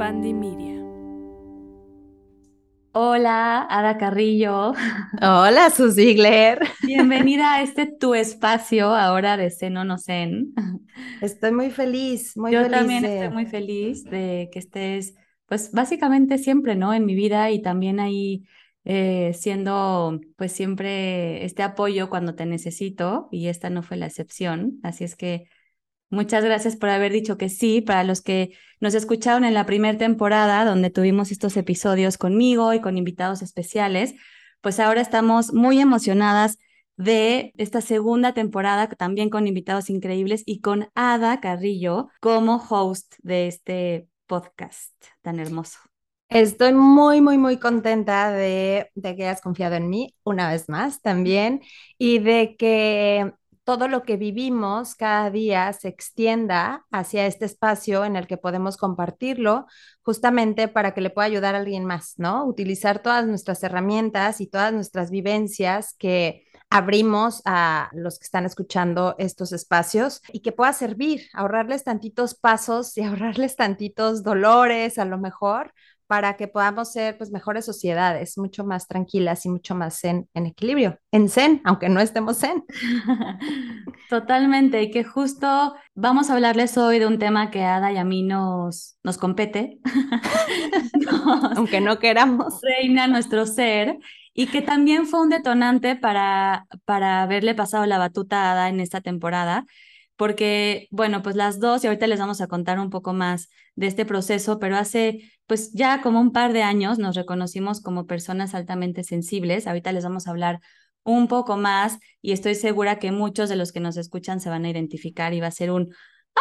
[0.00, 0.80] Media.
[2.92, 4.72] Hola, Ada Carrillo.
[5.20, 6.58] Hola, Susigler.
[6.82, 10.54] Bienvenida a este tu espacio ahora de Seno No Zen.
[11.20, 12.72] Estoy muy feliz, muy Yo feliz.
[12.78, 15.14] también de- estoy muy feliz de que estés,
[15.46, 16.94] pues básicamente siempre, ¿no?
[16.94, 18.44] En mi vida y también ahí
[18.86, 24.80] eh, siendo, pues siempre este apoyo cuando te necesito y esta no fue la excepción.
[24.82, 25.44] Así es que
[26.10, 27.80] muchas gracias por haber dicho que sí.
[27.80, 32.80] Para los que nos escucharon en la primera temporada, donde tuvimos estos episodios conmigo y
[32.80, 34.14] con invitados especiales,
[34.60, 36.58] pues ahora estamos muy emocionadas
[36.96, 43.46] de esta segunda temporada, también con invitados increíbles y con Ada Carrillo como host de
[43.46, 45.78] este podcast tan hermoso.
[46.28, 51.60] Estoy muy, muy, muy contenta de, que hayas confiado en mí una vez más también
[51.98, 53.32] y de que
[53.64, 58.76] todo lo que vivimos cada día se extienda hacia este espacio en el que podemos
[58.76, 59.66] compartirlo
[60.02, 62.44] justamente para que le pueda ayudar a alguien más, ¿no?
[62.46, 69.16] Utilizar todas nuestras herramientas y todas nuestras vivencias que abrimos a los que están escuchando
[69.18, 75.18] estos espacios y que pueda servir, ahorrarles tantitos pasos y ahorrarles tantitos dolores a lo
[75.18, 75.74] mejor
[76.10, 80.46] para que podamos ser pues mejores sociedades, mucho más tranquilas y mucho más zen, en
[80.46, 82.64] equilibrio, en zen, aunque no estemos zen.
[84.10, 87.96] Totalmente, y que justo vamos a hablarles hoy de un tema que a Ada y
[87.96, 89.78] a mí nos, nos compete,
[90.98, 92.60] nos aunque no queramos.
[92.60, 93.96] reina nuestro ser,
[94.34, 98.80] y que también fue un detonante para, para haberle pasado la batuta a Ada en
[98.80, 99.64] esta temporada,
[100.20, 103.86] porque, bueno, pues las dos, y ahorita les vamos a contar un poco más de
[103.86, 108.54] este proceso, pero hace pues ya como un par de años nos reconocimos como personas
[108.54, 110.60] altamente sensibles, ahorita les vamos a hablar
[111.04, 114.66] un poco más y estoy segura que muchos de los que nos escuchan se van
[114.66, 115.88] a identificar y va a ser un
[116.36, 116.40] ¡ah!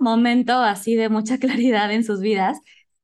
[0.00, 2.58] momento así de mucha claridad en sus vidas.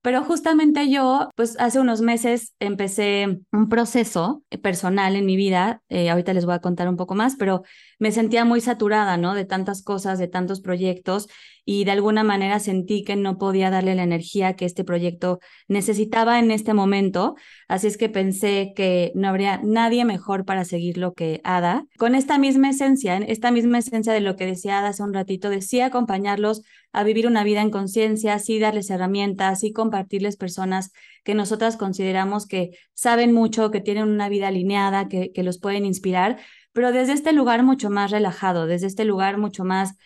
[0.07, 6.11] Pero justamente yo, pues hace unos meses empecé un proceso personal en mi vida, eh,
[6.11, 7.64] ahorita les voy a contar un poco más, pero
[7.98, 9.35] me sentía muy saturada, ¿no?
[9.35, 11.27] De tantas cosas, de tantos proyectos
[11.69, 16.39] y de alguna manera sentí que no podía darle la energía que este proyecto necesitaba
[16.39, 17.35] en este momento.
[17.67, 21.85] Así es que pensé que no habría nadie mejor para seguirlo que Ada.
[21.99, 25.51] Con esta misma esencia, esta misma esencia de lo que decía Ada hace un ratito,
[25.51, 26.63] decía acompañarlos
[26.93, 30.93] a vivir una vida en conciencia, sí darles herramientas, sí compartirles personas
[31.25, 35.85] que nosotras consideramos que saben mucho, que tienen una vida alineada, que, que los pueden
[35.85, 36.39] inspirar,
[36.73, 39.97] pero desde este lugar mucho más relajado, desde este lugar mucho más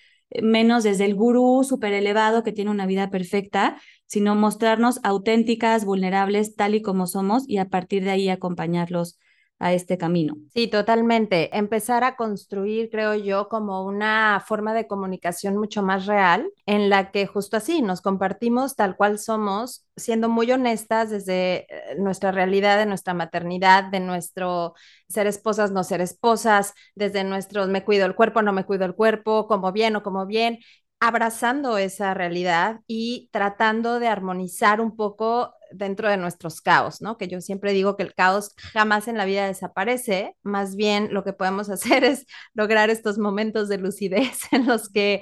[0.42, 6.54] menos desde el gurú súper elevado que tiene una vida perfecta, sino mostrarnos auténticas, vulnerables,
[6.54, 9.18] tal y como somos y a partir de ahí acompañarlos
[9.60, 10.34] a este camino.
[10.53, 11.56] Sí, totalmente.
[11.56, 17.10] Empezar a construir, creo yo, como una forma de comunicación mucho más real, en la
[17.12, 22.78] que justo así nos compartimos tal cual somos, siendo muy honestas desde eh, nuestra realidad,
[22.78, 24.75] de nuestra maternidad, de nuestro
[25.09, 28.94] ser esposas, no ser esposas, desde nuestros me cuido el cuerpo, no me cuido el
[28.94, 30.59] cuerpo, como bien o como bien,
[31.00, 37.16] abrazando esa realidad y tratando de armonizar un poco dentro de nuestros caos, ¿no?
[37.19, 41.25] Que yo siempre digo que el caos jamás en la vida desaparece, más bien lo
[41.25, 45.20] que podemos hacer es lograr estos momentos de lucidez en los que,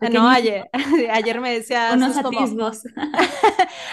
[0.12, 0.68] no, ayer,
[1.10, 2.40] ayer me decía, Unos como,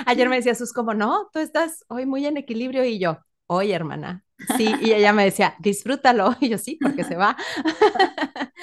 [0.05, 3.71] ayer me decía Sus como, no, tú estás hoy muy en equilibrio y yo, hoy
[3.71, 4.23] hermana,
[4.57, 7.37] sí, y ella me decía, disfrútalo, y yo sí, porque se va.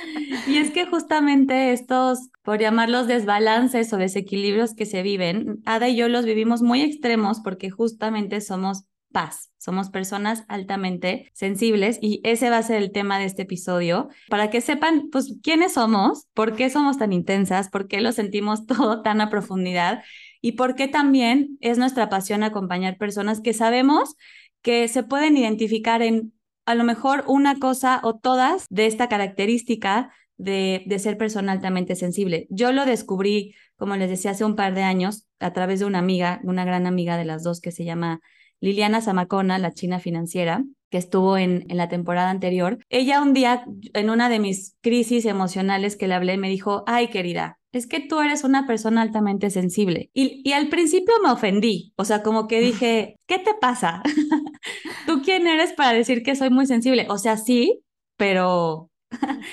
[0.46, 5.96] Y es que justamente estos, por llamarlos desbalances o desequilibrios que se viven, Ada y
[5.96, 12.50] yo los vivimos muy extremos porque justamente somos paz, somos personas altamente sensibles y ese
[12.50, 16.54] va a ser el tema de este episodio, para que sepan, pues, quiénes somos, por
[16.56, 20.02] qué somos tan intensas, por qué lo sentimos todo tan a profundidad
[20.40, 24.16] y por qué también es nuestra pasión acompañar personas que sabemos
[24.62, 26.32] que se pueden identificar en
[26.66, 31.96] a lo mejor una cosa o todas de esta característica de, de, ser persona altamente
[31.96, 32.46] sensible.
[32.48, 35.98] Yo lo descubrí, como les decía, hace un par de años a través de una
[35.98, 38.20] amiga, una gran amiga de las dos que se llama
[38.60, 42.78] Liliana Zamacona, la china financiera, que estuvo en, en la temporada anterior.
[42.88, 47.08] Ella un día, en una de mis crisis emocionales que le hablé, me dijo, ay
[47.08, 50.10] querida, es que tú eres una persona altamente sensible.
[50.12, 54.02] Y, y al principio me ofendí, o sea, como que dije, ¿qué te pasa?
[55.06, 57.06] ¿Tú quién eres para decir que soy muy sensible?
[57.08, 57.82] O sea, sí,
[58.16, 58.90] pero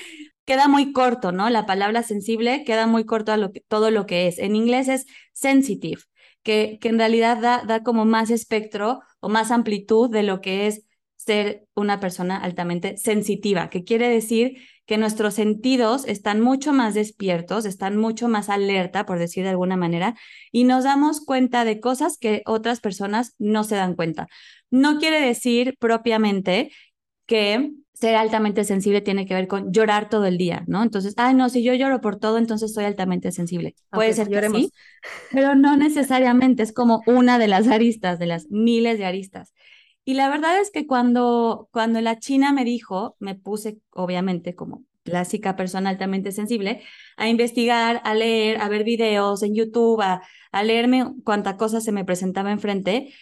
[0.46, 1.50] queda muy corto, ¿no?
[1.50, 4.40] La palabra sensible queda muy corto a lo que, todo lo que es.
[4.40, 6.02] En inglés es sensitive,
[6.44, 10.68] que, que en realidad da, da como más espectro o más amplitud de lo que
[10.68, 10.84] es
[11.18, 17.66] ser una persona altamente sensitiva, que quiere decir que nuestros sentidos están mucho más despiertos,
[17.66, 20.16] están mucho más alerta, por decir de alguna manera,
[20.52, 24.28] y nos damos cuenta de cosas que otras personas no se dan cuenta.
[24.72, 26.72] No quiere decir propiamente
[27.26, 30.84] que ser altamente sensible tiene que ver con llorar todo el día, ¿no?
[30.84, 33.76] Entonces, ay, no, si yo lloro por todo, entonces soy altamente sensible.
[33.90, 34.72] Puede ser que sí,
[35.32, 39.54] pero no necesariamente, es como una de las aristas, de las miles de aristas.
[40.08, 44.86] Y la verdad es que cuando, cuando la China me dijo, me puse, obviamente, como
[45.04, 46.82] clásica persona altamente sensible,
[47.18, 50.22] a investigar, a leer, a ver videos en YouTube, a,
[50.54, 53.14] a leerme cuánta cosa se me presentaba enfrente.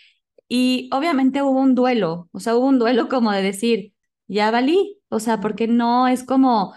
[0.48, 3.94] Y obviamente hubo un duelo, o sea, hubo un duelo como de decir,
[4.28, 6.76] ya valí, o sea, porque no es como,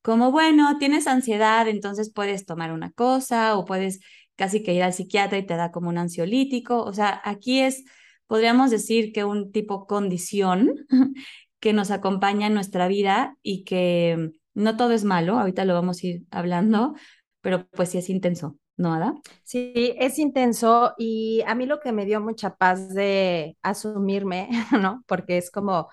[0.00, 4.00] como, bueno, tienes ansiedad, entonces puedes tomar una cosa o puedes
[4.36, 7.84] casi que ir al psiquiatra y te da como un ansiolítico, o sea, aquí es
[8.30, 10.86] podríamos decir que un tipo condición
[11.58, 16.00] que nos acompaña en nuestra vida y que no todo es malo, ahorita lo vamos
[16.00, 16.94] a ir hablando,
[17.40, 19.16] pero pues sí es intenso, ¿no, Ada?
[19.42, 24.48] Sí, es intenso y a mí lo que me dio mucha paz de asumirme,
[24.80, 25.02] ¿no?
[25.08, 25.88] Porque es como,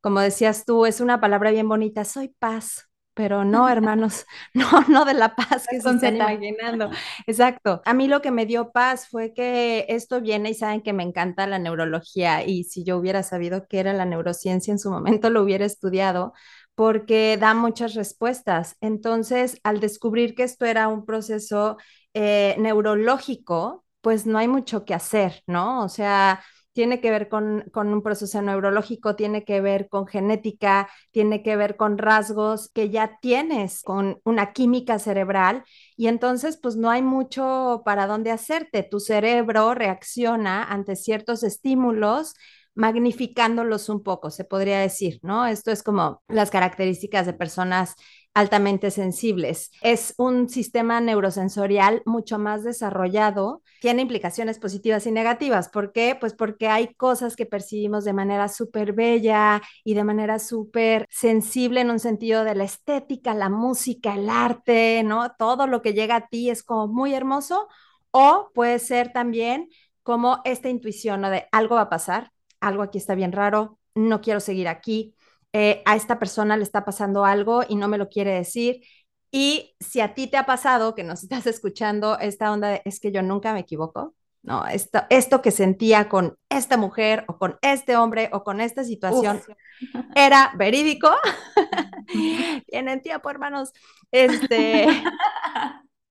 [0.00, 5.04] como decías tú, es una palabra bien bonita, soy paz, pero no, hermanos, no, no
[5.04, 6.90] de la paz que se están imaginando.
[7.26, 7.82] Exacto.
[7.84, 11.02] A mí lo que me dio paz fue que esto viene y saben que me
[11.02, 15.30] encanta la neurología y si yo hubiera sabido qué era la neurociencia en su momento
[15.30, 16.32] lo hubiera estudiado
[16.74, 18.76] porque da muchas respuestas.
[18.80, 21.76] Entonces, al descubrir que esto era un proceso
[22.14, 25.84] eh, neurológico, pues no hay mucho que hacer, ¿no?
[25.84, 26.42] O sea,
[26.72, 31.76] tiene que ver con, un proceso neurológico, tiene que ver con genética, tiene que ver
[31.76, 35.64] con rasgos que ya tienes, con una química cerebral
[35.96, 38.82] y entonces pues no hay mucho para dónde hacerte.
[38.82, 42.34] Tu cerebro reacciona ante ciertos estímulos
[42.74, 45.46] magnificándolos un poco, se podría decir, ¿no?
[45.46, 47.96] Esto es como las características de personas
[48.34, 49.70] altamente sensibles.
[49.82, 55.68] Es un sistema neurosensorial mucho más desarrollado, tiene implicaciones positivas y negativas.
[55.68, 56.16] ¿Por qué?
[56.18, 61.82] Pues porque hay cosas que percibimos de manera súper bella y de manera súper sensible
[61.82, 65.32] en un sentido de la estética, la música, el arte, ¿no?
[65.38, 67.68] Todo lo que llega a ti es como muy hermoso
[68.12, 69.68] o puede ser también
[70.02, 71.30] como esta intuición ¿no?
[71.30, 75.14] de algo va a pasar, algo aquí está bien raro, no quiero seguir aquí,
[75.52, 78.82] eh, a esta persona le está pasando algo y no me lo quiere decir.
[79.30, 83.00] Y si a ti te ha pasado, que nos estás escuchando, esta onda de, es
[83.00, 87.58] que yo nunca me equivoco, no, esto, esto que sentía con esta mujer o con
[87.62, 89.40] este hombre o con esta situación
[90.16, 91.10] era verídico.
[92.66, 93.72] Tienen tiempo, hermanos.
[94.10, 94.88] Este,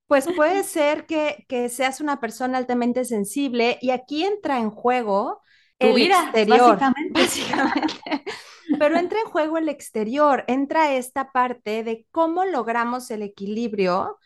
[0.07, 5.41] pues puede ser que, que seas una persona altamente sensible y aquí entra en juego
[5.81, 6.80] el exterior.
[7.12, 7.22] básicamente.
[8.80, 14.18] Pero entra en juego el exterior, entra esta parte de cómo logramos el equilibrio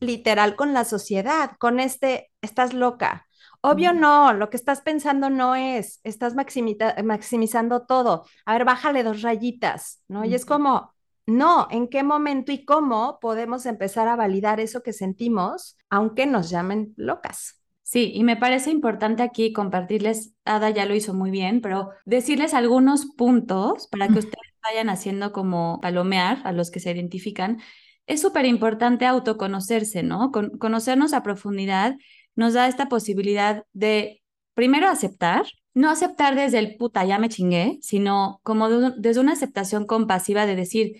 [0.00, 3.26] literal con la sociedad, con este, estás loca.
[3.60, 8.26] Obvio no, lo que estás pensando no es, estás maximizando todo.
[8.44, 10.26] A ver, bájale dos rayitas, ¿no?
[10.26, 10.94] Y es como,
[11.26, 16.50] no, ¿en qué momento y cómo podemos empezar a validar eso que sentimos, aunque nos
[16.50, 17.63] llamen locas?
[17.94, 22.52] Sí, y me parece importante aquí compartirles, Ada ya lo hizo muy bien, pero decirles
[22.52, 27.60] algunos puntos para que ustedes vayan haciendo como palomear a los que se identifican.
[28.06, 30.32] Es súper importante autoconocerse, ¿no?
[30.32, 31.94] conocernos a profundidad
[32.34, 34.24] nos da esta posibilidad de,
[34.54, 39.86] primero, aceptar, no aceptar desde el puta, ya me chingué, sino como desde una aceptación
[39.86, 40.96] compasiva de decir,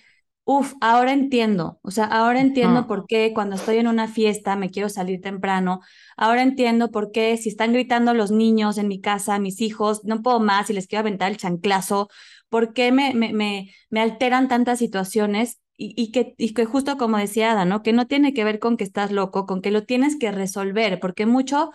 [0.47, 4.69] Uf, ahora entiendo, o sea, ahora entiendo por qué cuando estoy en una fiesta me
[4.71, 5.81] quiero salir temprano,
[6.19, 10.21] ahora entiendo por qué si están gritando los niños en mi casa, mis hijos, no
[10.23, 12.11] puedo más y les quiero aventar el chanclazo,
[12.51, 16.99] por qué me, me, me, me alteran tantas situaciones y, y, que, y que justo
[16.99, 17.83] como decía Ada, ¿no?
[17.83, 21.01] Que no tiene que ver con que estás loco, con que lo tienes que resolver,
[21.01, 21.71] porque mucho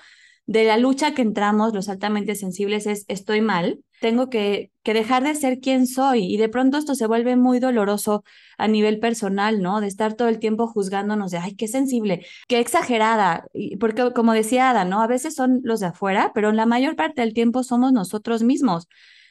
[0.49, 5.23] de la lucha que entramos los altamente sensibles es estoy mal, tengo que, que dejar
[5.23, 8.23] de ser quien soy y de pronto esto se vuelve muy doloroso
[8.57, 9.79] a nivel personal, ¿no?
[9.79, 13.45] De estar todo el tiempo juzgándonos de, ay, qué sensible, qué exagerada,
[13.79, 15.03] porque como decía Ada, ¿no?
[15.03, 18.87] A veces son los de afuera, pero la mayor parte del tiempo somos nosotros mismos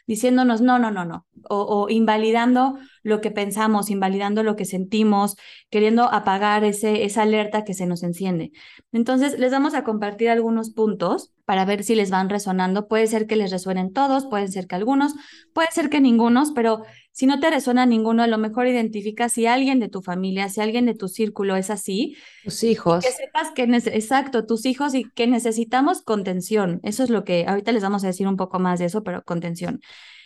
[0.08, 5.36] diciéndonos no, no, no, no, o, invalidando lo que pensamos, invalidando lo que sentimos,
[5.70, 8.50] queriendo apagar ese, esa alerta que se nos enciende.
[8.90, 12.88] Entonces, les vamos a compartir algunos puntos para ver si les van resonando.
[12.88, 15.14] Puede ser que les resuenen todos, puede ser que algunos,
[15.52, 16.82] puede ser que ningunos, pero
[17.18, 20.60] si no te resuena ninguno, a lo mejor identifica si alguien de tu familia, si
[20.60, 22.16] alguien de tu círculo es así.
[22.44, 23.04] Tus hijos.
[23.04, 26.78] Que sepas que, exacto, tus hijos y que necesitamos contención.
[26.84, 29.25] Eso es lo que ahorita les vamos a decir un poco más de eso, pero
[29.25, 29.80] contención.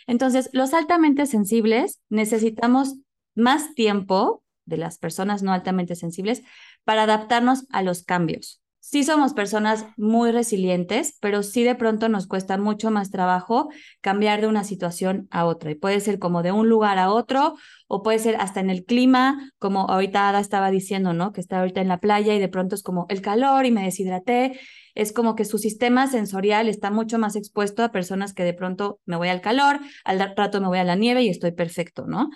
[0.05, 2.97] Entonces, los altamente sensibles necesitamos
[3.33, 6.43] más tiempo de las personas no altamente sensibles
[6.83, 8.62] para adaptarnos a los cambios.
[8.85, 13.69] Sí somos personas muy resilientes, pero sí de pronto nos cuesta mucho más trabajo
[14.01, 15.71] cambiar de una situación a otra.
[15.71, 17.55] Y puede ser como de un lugar a otro,
[17.87, 21.31] o puede ser hasta en el clima, como ahorita Ada estaba diciendo, ¿no?
[21.31, 23.83] Que está ahorita en la playa y de pronto es como el calor y me
[23.85, 24.59] deshidraté.
[24.95, 28.99] Es como que su sistema sensorial está mucho más expuesto a personas que de pronto
[29.05, 32.31] me voy al calor, al rato me voy a la nieve y estoy perfecto, ¿no?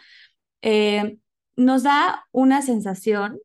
[0.61, 1.17] Eh,
[1.57, 3.37] nos da una sensación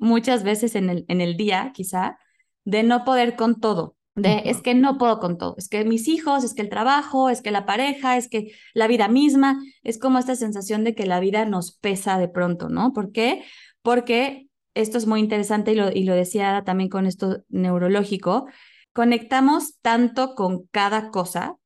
[0.00, 2.18] muchas veces en el, en el día, quizá,
[2.64, 6.08] de no poder con todo, de es que no puedo con todo, es que mis
[6.08, 9.98] hijos, es que el trabajo, es que la pareja, es que la vida misma, es
[9.98, 12.92] como esta sensación de que la vida nos pesa de pronto, ¿no?
[12.92, 13.44] ¿Por qué?
[13.82, 18.46] Porque esto es muy interesante y lo, y lo decía también con esto neurológico,
[18.92, 21.56] conectamos tanto con cada cosa,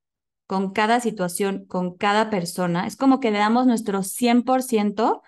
[0.46, 5.22] con cada situación, con cada persona, es como que le damos nuestro 100%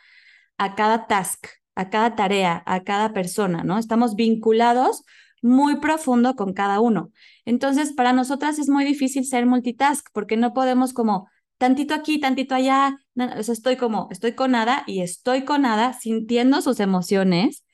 [0.58, 3.78] a cada task, a cada tarea, a cada persona, ¿no?
[3.78, 5.02] Estamos vinculados
[5.42, 7.10] muy profundo con cada uno.
[7.44, 11.28] Entonces, para nosotras es muy difícil ser multitask porque no podemos como
[11.58, 15.92] tantito aquí, tantito allá, o sea, estoy como, estoy con nada y estoy con nada
[15.92, 17.64] sintiendo sus emociones,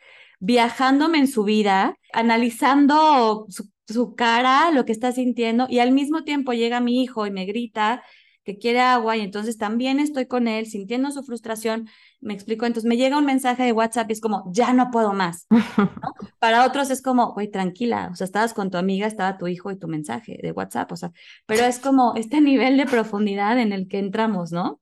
[0.41, 6.25] viajándome en su vida, analizando su, su cara, lo que está sintiendo y al mismo
[6.25, 8.03] tiempo llega mi hijo y me grita
[8.45, 11.89] que quiere agua y entonces también estoy con él sintiendo su frustración,
[12.25, 15.13] me explico, entonces me llega un mensaje de WhatsApp y es como, ya no puedo
[15.13, 15.47] más.
[16.39, 19.71] Para otros es como, güey, tranquila, o sea, estabas con tu amiga, estaba tu hijo
[19.71, 21.13] y tu mensaje de WhatsApp, o sea,
[21.47, 24.81] pero es como este nivel de profundidad en el que entramos, ¿no?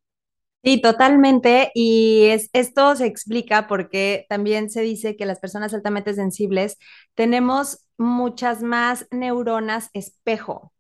[0.64, 1.72] Sí, totalmente.
[1.74, 6.78] Y es, esto se explica porque también se dice que las personas altamente sensibles
[7.14, 10.72] tenemos muchas más neuronas espejo.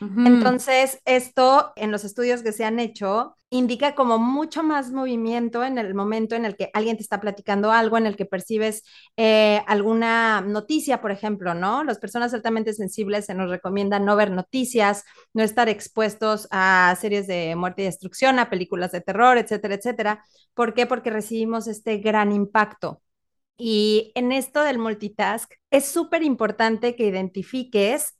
[0.00, 5.78] Entonces, esto en los estudios que se han hecho indica como mucho más movimiento en
[5.78, 8.82] el momento en el que alguien te está platicando algo, en el que percibes
[9.16, 11.84] eh, alguna noticia, por ejemplo, ¿no?
[11.84, 17.26] Las personas altamente sensibles se nos recomienda no ver noticias, no estar expuestos a series
[17.26, 20.24] de muerte y destrucción, a películas de terror, etcétera, etcétera.
[20.54, 20.86] ¿Por qué?
[20.86, 23.00] Porque recibimos este gran impacto.
[23.58, 28.14] Y en esto del multitask, es súper importante que identifiques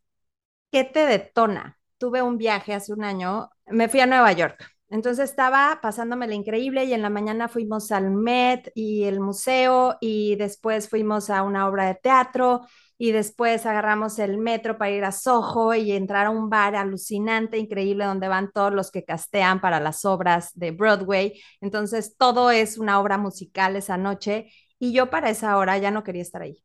[0.71, 1.79] ¿qué te detona?
[1.99, 4.65] Tuve un viaje hace un año, me fui a Nueva York.
[4.89, 9.97] Entonces estaba pasándome la increíble y en la mañana fuimos al Met y el museo
[10.01, 12.61] y después fuimos a una obra de teatro
[12.97, 17.59] y después agarramos el metro para ir a Soho y entrar a un bar alucinante,
[17.59, 21.41] increíble, donde van todos los que castean para las obras de Broadway.
[21.61, 24.47] Entonces todo es una obra musical esa noche
[24.79, 26.63] y yo para esa hora ya no quería estar ahí.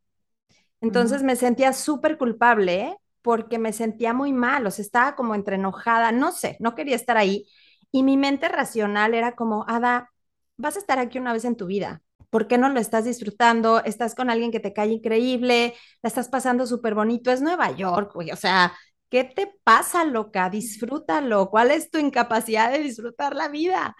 [0.81, 5.55] Entonces me sentía súper culpable porque me sentía muy mal, o sea, estaba como entre
[5.55, 7.47] enojada, no sé, no quería estar ahí.
[7.91, 10.09] Y mi mente racional era como, Ada,
[10.57, 12.01] vas a estar aquí una vez en tu vida.
[12.29, 13.83] ¿Por qué no lo estás disfrutando?
[13.83, 18.13] Estás con alguien que te cae increíble, la estás pasando súper bonito, es Nueva York,
[18.13, 18.73] güey, o sea,
[19.09, 20.49] ¿qué te pasa, loca?
[20.49, 21.49] Disfrútalo.
[21.49, 23.95] ¿Cuál es tu incapacidad de disfrutar la vida?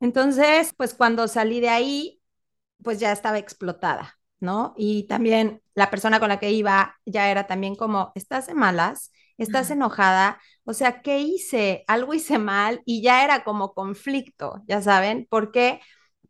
[0.00, 2.20] Entonces, pues cuando salí de ahí,
[2.82, 4.17] pues ya estaba explotada.
[4.40, 4.74] ¿No?
[4.76, 9.12] Y también la persona con la que iba ya era también como, estás de malas,
[9.38, 11.84] estás enojada, o sea, ¿qué hice?
[11.86, 15.80] Algo hice mal y ya era como conflicto, ya saben, ¿por qué?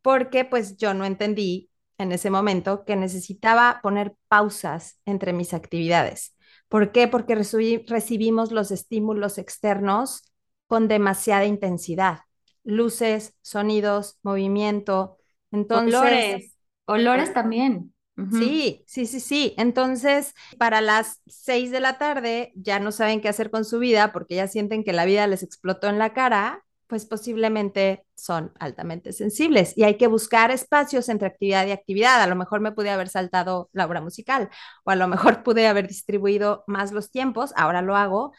[0.02, 6.36] Porque pues yo no entendí en ese momento que necesitaba poner pausas entre mis actividades.
[6.68, 7.08] ¿Por qué?
[7.08, 10.30] Porque recibimos los estímulos externos
[10.66, 12.20] con demasiada intensidad.
[12.62, 15.16] Luces, sonidos, movimiento.
[15.50, 17.94] Entonces, olores, olores también.
[18.30, 19.54] Sí, sí, sí, sí.
[19.56, 24.12] Entonces, para las seis de la tarde ya no saben qué hacer con su vida
[24.12, 29.12] porque ya sienten que la vida les explotó en la cara, pues posiblemente son altamente
[29.12, 32.22] sensibles y hay que buscar espacios entre actividad y actividad.
[32.22, 34.50] A lo mejor me pude haber saltado la obra musical
[34.84, 38.32] o a lo mejor pude haber distribuido más los tiempos, ahora lo hago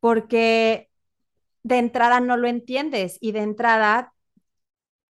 [0.00, 0.90] porque
[1.64, 4.13] de entrada no lo entiendes y de entrada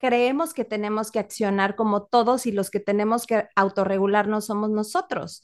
[0.05, 5.43] creemos que tenemos que accionar como todos y los que tenemos que autorregularnos somos nosotros.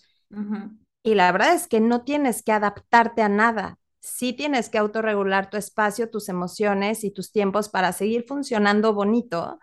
[1.02, 3.78] Y la verdad es que no tienes que adaptarte a nada.
[4.00, 9.58] Sí tienes que autorregular tu espacio, tus emociones y tus tiempos para seguir funcionando bonito,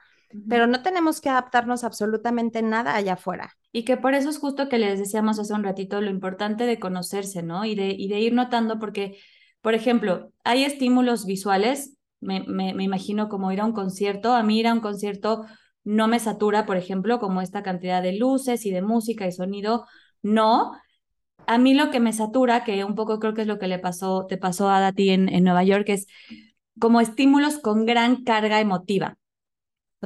[0.50, 3.54] pero no tenemos que adaptarnos absolutamente nada allá afuera.
[3.72, 6.80] Y que por eso es justo que les decíamos hace un ratito lo importante de
[6.80, 7.66] conocerse, ¿no?
[7.66, 9.20] Y de, y de ir notando, porque,
[9.62, 14.34] por ejemplo, hay estímulos visuales me, me, imagino como ir a un concierto.
[14.34, 15.46] A mí ir a un concierto
[15.84, 19.86] no me satura, por ejemplo, como esta cantidad de luces y de música y sonido,
[20.22, 20.74] no.
[21.46, 23.80] A mí lo que me satura, que un poco creo que es lo que le
[23.80, 26.08] pasó, te pasó a ti en, en Nueva York, es
[26.80, 29.18] como estímulos con gran carga emotiva.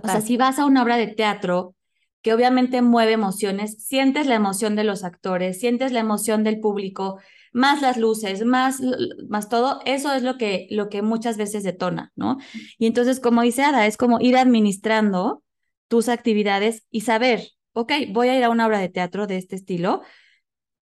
[0.01, 1.75] O sea, si vas a una obra de teatro,
[2.21, 7.19] que obviamente mueve emociones, sientes la emoción de los actores, sientes la emoción del público,
[7.51, 8.81] más las luces, más,
[9.27, 12.37] más todo, eso es lo que, lo que muchas veces detona, ¿no?
[12.77, 15.43] Y entonces, como dice Ada, es como ir administrando
[15.87, 19.55] tus actividades y saber, ok, voy a ir a una obra de teatro de este
[19.55, 20.01] estilo,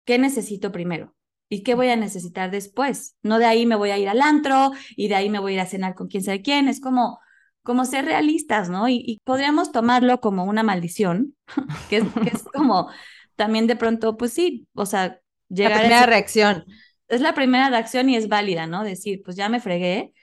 [0.03, 1.15] ¿qué necesito primero?
[1.49, 3.15] ¿Y qué voy a necesitar después?
[3.21, 5.55] No de ahí me voy a ir al antro y de ahí me voy a
[5.55, 6.67] ir a cenar con quién sabe quién.
[6.67, 7.19] Es como,
[7.67, 8.87] como ser realistas, ¿no?
[8.87, 11.35] Y, podríamos tomarlo como una maldición,
[11.89, 12.89] que es, que es como
[13.35, 15.19] también de pronto, pues sí, o sea,
[15.49, 16.63] llegar La primera reacción.
[17.09, 18.85] Es la primera reacción y es válida, ¿no?
[18.85, 20.13] Decir, pues ya me fregué,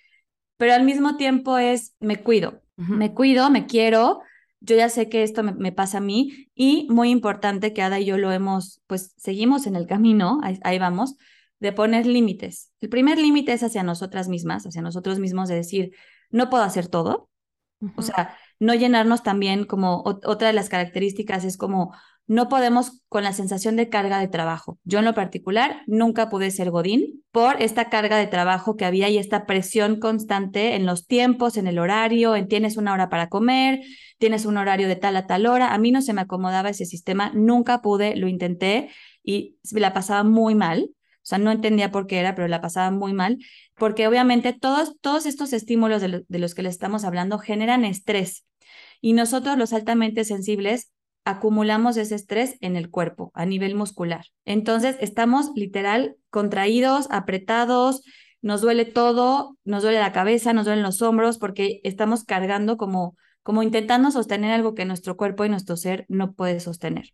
[0.56, 4.22] pero al mismo tiempo es, me cuido, me cuido, me quiero,
[4.60, 8.06] yo ya sé que esto me, pasa a mí y muy importante que Ada y
[8.06, 11.16] yo lo hemos, pues seguimos en el camino, ahí, vamos,
[11.60, 12.72] de poner límites.
[12.80, 15.92] El primer límite es hacia nosotras mismas, hacia nosotros mismos, de decir,
[16.30, 17.28] no puedo hacer todo.
[17.96, 21.92] O sea, no llenarnos también como otra de las características es como
[22.26, 24.78] no podemos con la sensación de carga de trabajo.
[24.84, 29.10] Yo en lo particular nunca pude ser Godín por esta carga de trabajo que había
[29.10, 33.28] y esta presión constante en los tiempos, en el horario, en tienes una hora para
[33.28, 33.80] comer,
[34.18, 35.74] tienes un horario de tal a tal hora.
[35.74, 38.90] A mí no se me acomodaba ese sistema, nunca pude, lo intenté
[39.22, 40.90] y la pasaba muy mal.
[41.24, 43.38] O sea, no entendía por qué era, pero la pasaba muy mal,
[43.76, 48.44] porque obviamente todos, todos estos estímulos de, de los que le estamos hablando generan estrés.
[49.00, 50.90] Y nosotros los altamente sensibles
[51.24, 54.26] acumulamos ese estrés en el cuerpo a nivel muscular.
[54.44, 58.02] Entonces estamos literal contraídos, apretados,
[58.42, 63.16] nos duele todo, nos duele la cabeza, nos duelen los hombros porque estamos cargando como
[63.44, 67.12] como intentando sostener algo que nuestro cuerpo y nuestro ser no puede sostener.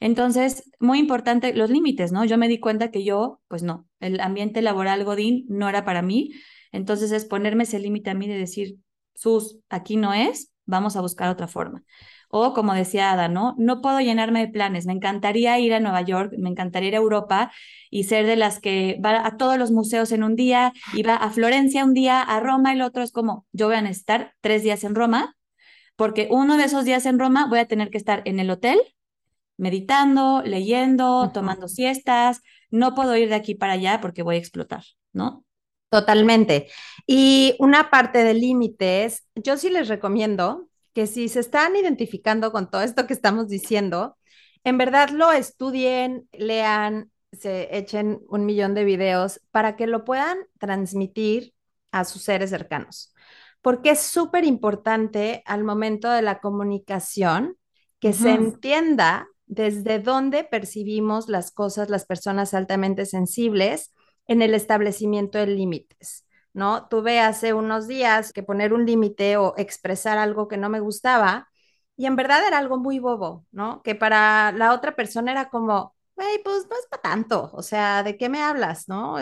[0.00, 2.24] Entonces, muy importante los límites, ¿no?
[2.24, 6.02] Yo me di cuenta que yo, pues no, el ambiente laboral Godín no era para
[6.02, 6.32] mí.
[6.72, 8.76] Entonces es ponerme ese límite a mí de decir,
[9.14, 11.82] Sus, aquí no es, vamos a buscar otra forma.
[12.28, 13.54] O como decía Ada, ¿no?
[13.56, 14.84] No puedo llenarme de planes.
[14.84, 17.52] Me encantaría ir a Nueva York, me encantaría ir a Europa
[17.88, 21.14] y ser de las que va a todos los museos en un día y va
[21.14, 23.02] a Florencia un día, a Roma el otro.
[23.02, 25.36] Es como, yo voy a necesitar tres días en Roma
[25.96, 28.78] porque uno de esos días en Roma voy a tener que estar en el hotel,
[29.56, 32.42] meditando, leyendo, tomando siestas.
[32.70, 35.44] No puedo ir de aquí para allá porque voy a explotar, ¿no?
[35.88, 36.68] Totalmente.
[37.06, 42.70] Y una parte de límites, yo sí les recomiendo que si se están identificando con
[42.70, 44.16] todo esto que estamos diciendo,
[44.64, 50.38] en verdad lo estudien, lean, se echen un millón de videos para que lo puedan
[50.58, 51.54] transmitir
[51.92, 53.14] a sus seres cercanos.
[53.62, 57.56] Porque es súper importante al momento de la comunicación
[58.00, 63.92] que se entienda desde dónde percibimos las cosas las personas altamente sensibles
[64.26, 66.26] en el establecimiento de límites.
[66.52, 66.88] ¿no?
[66.88, 71.48] Tuve hace unos días que poner un límite o expresar algo que no me gustaba
[71.96, 73.82] y en verdad era algo muy bobo, ¿no?
[73.82, 78.02] Que para la otra persona era como, hey, pues no es para tanto, o sea,
[78.02, 79.16] ¿de qué me hablas, no?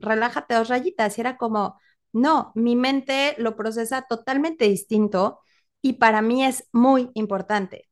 [0.00, 1.78] relájate dos rayitas y era como,
[2.12, 5.40] no, mi mente lo procesa totalmente distinto
[5.82, 7.89] y para mí es muy importante.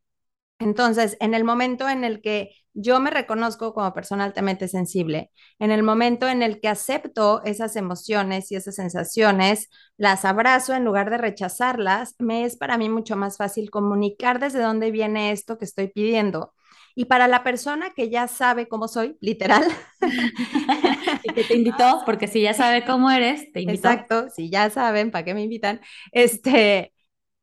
[0.59, 5.71] Entonces, en el momento en el que yo me reconozco como persona altamente sensible, en
[5.71, 11.11] el momento en el que acepto esas emociones y esas sensaciones, las abrazo en lugar
[11.11, 15.64] de rechazarlas, me es para mí mucho más fácil comunicar desde dónde viene esto que
[15.64, 16.55] estoy pidiendo.
[16.94, 19.64] Y para la persona que ya sabe cómo soy, literal.
[21.23, 23.88] y que te invitó, porque si ya sabe cómo eres, te invitó.
[23.88, 25.81] Exacto, si ya saben, ¿para qué me invitan?
[26.11, 26.92] Este,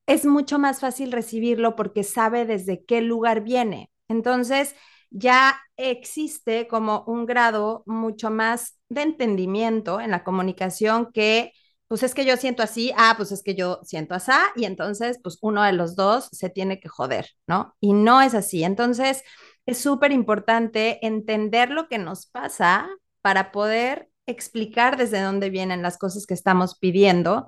[0.07, 3.89] es mucho más fácil recibirlo porque sabe desde qué lugar viene.
[4.07, 4.75] Entonces,
[5.09, 11.53] ya existe como un grado mucho más de entendimiento en la comunicación que,
[11.87, 15.19] pues es que yo siento así, ah, pues es que yo siento así, y entonces,
[15.23, 17.75] pues uno de los dos se tiene que joder, ¿no?
[17.79, 18.63] Y no es así.
[18.63, 19.23] Entonces,
[19.65, 22.87] es súper importante entender lo que nos pasa
[23.21, 27.47] para poder explicar desde dónde vienen las cosas que estamos pidiendo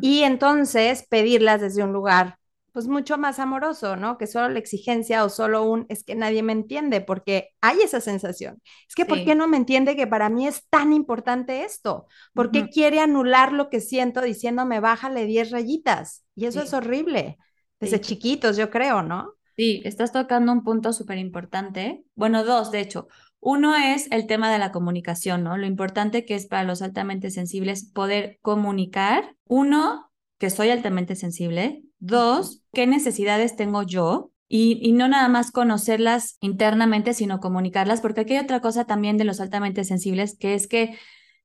[0.00, 2.38] y entonces pedirlas desde un lugar
[2.74, 4.18] pues mucho más amoroso, ¿no?
[4.18, 8.00] Que solo la exigencia o solo un es que nadie me entiende, porque hay esa
[8.00, 8.60] sensación.
[8.88, 12.08] Es que, ¿por qué no me entiende que para mí es tan importante esto?
[12.32, 16.24] ¿Por qué quiere anular lo que siento diciéndome bájale 10 rayitas?
[16.34, 17.38] Y eso es horrible,
[17.78, 19.34] desde chiquitos, yo creo, ¿no?
[19.56, 22.02] Sí, estás tocando un punto súper importante.
[22.16, 23.06] Bueno, dos, de hecho.
[23.46, 25.58] Uno es el tema de la comunicación, ¿no?
[25.58, 29.36] Lo importante que es para los altamente sensibles poder comunicar.
[29.44, 31.82] Uno, que soy altamente sensible.
[31.98, 34.30] Dos, qué necesidades tengo yo.
[34.48, 39.18] Y, y, no nada más conocerlas internamente, sino comunicarlas, porque aquí hay otra cosa también
[39.18, 40.96] de los altamente sensibles, que es que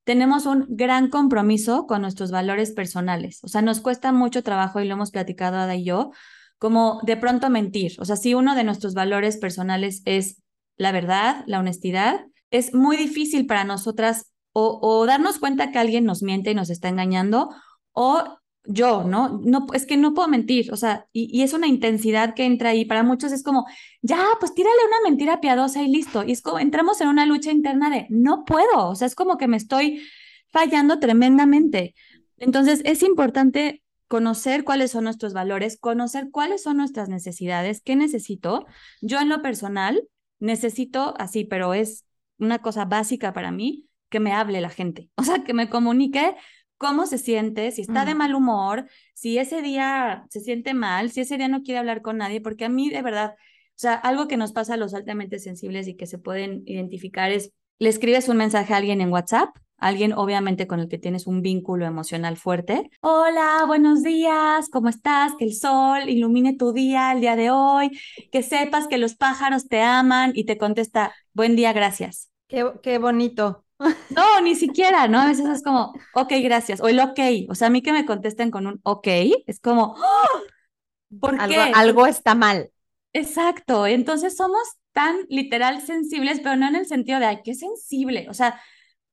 [0.04, 3.40] tenemos un gran compromiso con nuestros valores personales.
[3.42, 6.12] O sea, nos cuesta mucho trabajo, y lo hemos platicado Ada y yo,
[6.56, 7.92] como de pronto mentir.
[7.98, 10.39] O sea, si uno de nuestros valores personales es
[10.80, 16.22] la verdad, la honestidad, es muy difícil para nosotras o, darnos cuenta que alguien nos
[16.22, 17.50] miente y nos está engañando
[17.92, 18.24] o
[18.64, 19.40] yo, ¿no?
[19.44, 22.86] No, es que no puedo mentir, o sea, y, es una intensidad que entra ahí.
[22.86, 23.66] Para muchos es como,
[24.00, 26.24] ya, pues tírale una mentira piadosa y listo.
[26.24, 29.36] Y es como, entramos en una lucha interna de, no puedo, o sea, es como
[29.36, 30.02] que me estoy
[30.48, 31.94] fallando tremendamente.
[32.38, 38.66] Entonces, es importante conocer cuáles son nuestros valores, conocer cuáles son nuestras necesidades, qué necesito.
[39.02, 40.08] Yo en lo personal
[40.40, 42.04] necesito así, pero es
[42.38, 46.34] una cosa básica para mí, que me hable la gente, o sea, que me comunique
[46.76, 51.20] cómo se siente, si está de mal humor, si ese día se siente mal, si
[51.20, 54.28] ese día no quiere hablar con nadie, porque a mí de verdad, o sea, algo
[54.28, 58.30] que nos pasa a los altamente sensibles y que se pueden identificar es, le escribes
[58.30, 62.36] un mensaje a alguien en WhatsApp, alguien obviamente con el que tienes un vínculo emocional
[62.36, 62.90] fuerte.
[63.00, 65.32] Hola, buenos días, ¿cómo estás?
[65.38, 67.98] Que el sol ilumine tu día el día de hoy,
[68.30, 72.30] que sepas que los pájaros te aman y te contesta, buen día, gracias.
[72.46, 73.64] Qué, qué bonito.
[74.10, 75.20] No, ni siquiera, ¿no?
[75.20, 78.04] A veces es como, ok, gracias, o el ok, o sea, a mí que me
[78.04, 79.06] contesten con un ok,
[79.46, 81.18] es como, ¡Oh!
[81.18, 81.72] ¿por algo, qué?
[81.74, 82.70] Algo está mal.
[83.14, 84.60] Exacto, entonces somos
[84.92, 88.60] tan literal sensibles, pero no en el sentido de, ay, qué sensible, o sea,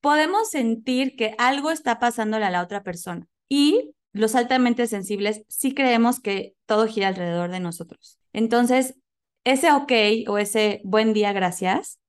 [0.01, 5.73] podemos sentir que algo está pasándole a la otra persona y los altamente sensibles sí
[5.73, 8.19] creemos que todo gira alrededor de nosotros.
[8.33, 8.95] Entonces,
[9.43, 9.91] ese ok
[10.27, 11.99] o ese buen día, gracias,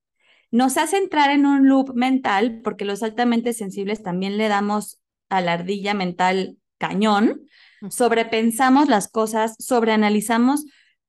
[0.50, 5.40] nos hace entrar en un loop mental, porque los altamente sensibles también le damos a
[5.40, 7.42] la ardilla mental cañón,
[7.90, 10.64] sobrepensamos las cosas, sobreanalizamos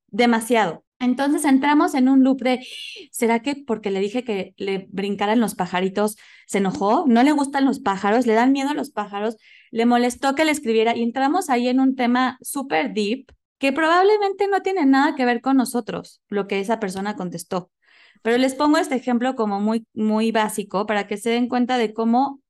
[0.08, 0.84] demasiado.
[1.00, 2.64] Entonces entramos en un loop de,
[3.10, 7.04] ¿será que porque le dije que le brincaran los pajaritos se enojó?
[7.08, 8.26] ¿No le gustan los pájaros?
[8.26, 9.36] ¿Le dan miedo a los pájaros?
[9.70, 10.94] ¿Le molestó que le escribiera?
[10.94, 15.40] Y entramos ahí en un tema súper deep que probablemente no tiene nada que ver
[15.40, 17.70] con nosotros, lo que esa persona contestó.
[18.22, 21.94] Pero les pongo este ejemplo como muy, muy básico para que se den cuenta de
[21.94, 22.40] cómo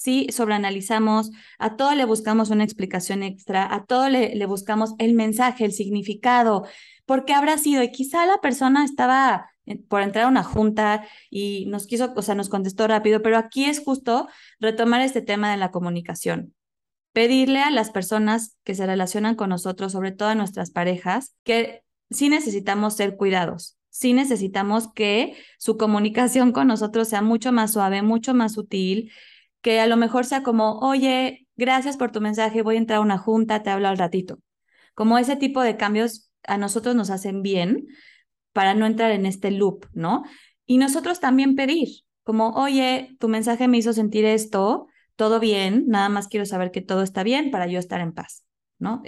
[0.00, 5.66] si sobreanalizamos, a todo le buscamos una explicación extra, a todo le, buscamos el mensaje,
[5.66, 6.66] el significado,
[7.04, 7.82] por qué habrá sido.
[7.82, 9.50] Y quizá la persona estaba
[9.90, 13.66] por entrar a una junta y nos quiso, o sea, nos contestó rápido, pero aquí
[13.66, 14.26] es justo
[14.58, 16.54] retomar este tema de la comunicación.
[17.12, 21.82] Pedirle a las personas que se relacionan con nosotros, sobre todo a nuestras parejas, que
[22.08, 28.00] sí necesitamos ser cuidados, sí necesitamos que su comunicación con nosotros sea mucho más suave,
[28.00, 29.12] mucho más sutil,
[29.60, 33.02] que a lo mejor sea como, oye, gracias por tu mensaje, voy a entrar a
[33.02, 34.38] una junta, te hablo al ratito.
[34.94, 37.86] Como ese tipo de cambios a nosotros nos hacen bien
[38.52, 40.24] para no entrar en este loop, ¿no?
[40.66, 41.88] Y nosotros también pedir,
[42.22, 46.80] como, oye, tu mensaje me hizo sentir esto, todo bien, nada más quiero saber que
[46.80, 48.44] todo está bien para yo estar en paz,
[48.78, 49.02] ¿no?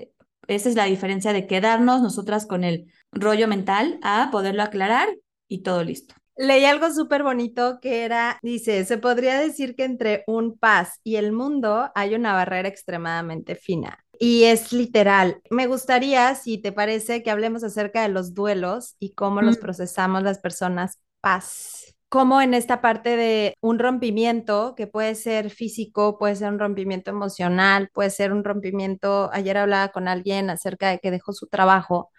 [0.48, 5.08] Esa es la diferencia de quedarnos nosotras con el rollo mental a poderlo aclarar
[5.48, 6.14] y todo listo.
[6.37, 11.16] Leí algo súper bonito que era, dice, se podría decir que entre un paz y
[11.16, 14.03] el mundo hay una barrera extremadamente fina.
[14.18, 15.42] Y es literal.
[15.51, 19.61] Me gustaría, si te parece, que hablemos acerca de los duelos y cómo los mm.
[19.61, 21.95] procesamos las personas paz.
[22.09, 27.11] Como en esta parte de un rompimiento que puede ser físico, puede ser un rompimiento
[27.11, 29.31] emocional, puede ser un rompimiento.
[29.33, 32.11] Ayer hablaba con alguien acerca de que dejó su trabajo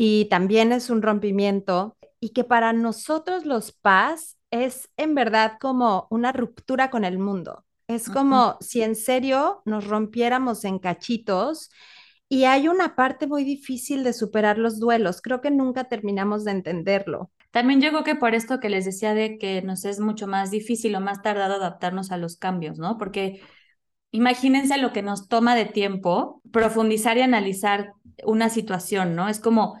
[0.00, 6.06] y también es un rompimiento y que para nosotros los paz es en verdad como
[6.08, 7.64] una ruptura con el mundo.
[7.88, 11.70] Es como si en serio nos rompiéramos en cachitos
[12.28, 15.20] y hay una parte muy difícil de superar los duelos.
[15.20, 17.30] Creo que nunca terminamos de entenderlo.
[17.50, 20.50] También yo creo que por esto que les decía de que nos es mucho más
[20.50, 22.98] difícil o más tardado adaptarnos a los cambios, ¿no?
[22.98, 23.40] Porque
[24.12, 29.28] imagínense lo que nos toma de tiempo profundizar y analizar una situación, ¿no?
[29.28, 29.76] Es como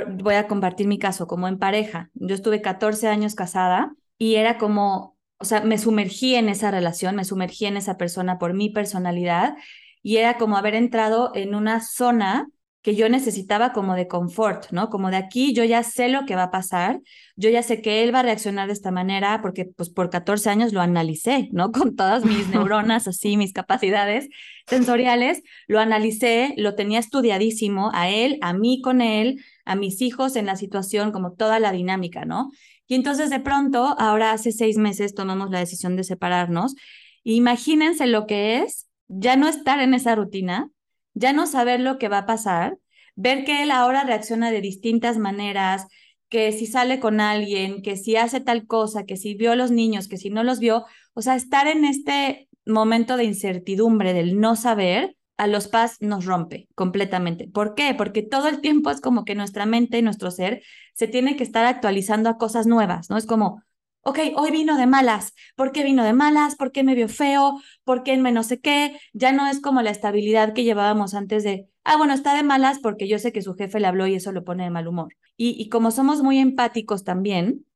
[0.00, 2.10] voy a compartir mi caso, como en pareja.
[2.14, 7.16] Yo estuve 14 años casada y era como, o sea, me sumergí en esa relación,
[7.16, 9.56] me sumergí en esa persona por mi personalidad
[10.02, 12.48] y era como haber entrado en una zona
[12.84, 14.90] que yo necesitaba como de confort, ¿no?
[14.90, 17.00] Como de aquí yo ya sé lo que va a pasar,
[17.34, 20.50] yo ya sé que él va a reaccionar de esta manera porque pues por 14
[20.50, 21.72] años lo analicé, ¿no?
[21.72, 24.28] Con todas mis neuronas así, mis capacidades
[24.66, 30.36] sensoriales, lo analicé, lo tenía estudiadísimo a él, a mí con él, a mis hijos
[30.36, 32.50] en la situación, como toda la dinámica, ¿no?
[32.86, 36.74] Y entonces de pronto, ahora hace seis meses tomamos la decisión de separarnos.
[37.22, 40.68] imagínense lo que es ya no estar en esa rutina,
[41.14, 42.78] ya no saber lo que va a pasar,
[43.16, 45.86] ver que él ahora reacciona de distintas maneras,
[46.28, 49.70] que si sale con alguien, que si hace tal cosa, que si vio a los
[49.70, 54.40] niños, que si no los vio, o sea, estar en este momento de incertidumbre, del
[54.40, 57.48] no saber, a los paz nos rompe completamente.
[57.48, 57.94] ¿Por qué?
[57.94, 60.62] Porque todo el tiempo es como que nuestra mente y nuestro ser
[60.94, 63.16] se tiene que estar actualizando a cosas nuevas, ¿no?
[63.16, 63.62] Es como,
[64.04, 65.34] ok, hoy vino de malas.
[65.56, 66.56] ¿Por qué vino de malas?
[66.56, 67.60] ¿Por qué me vio feo?
[67.84, 68.98] ¿Por qué me no sé qué?
[69.12, 72.78] Ya no es como la estabilidad que llevábamos antes de, ah, bueno, está de malas
[72.80, 75.14] porque yo sé que su jefe le habló y eso lo pone de mal humor.
[75.36, 77.66] Y, y como somos muy empáticos también,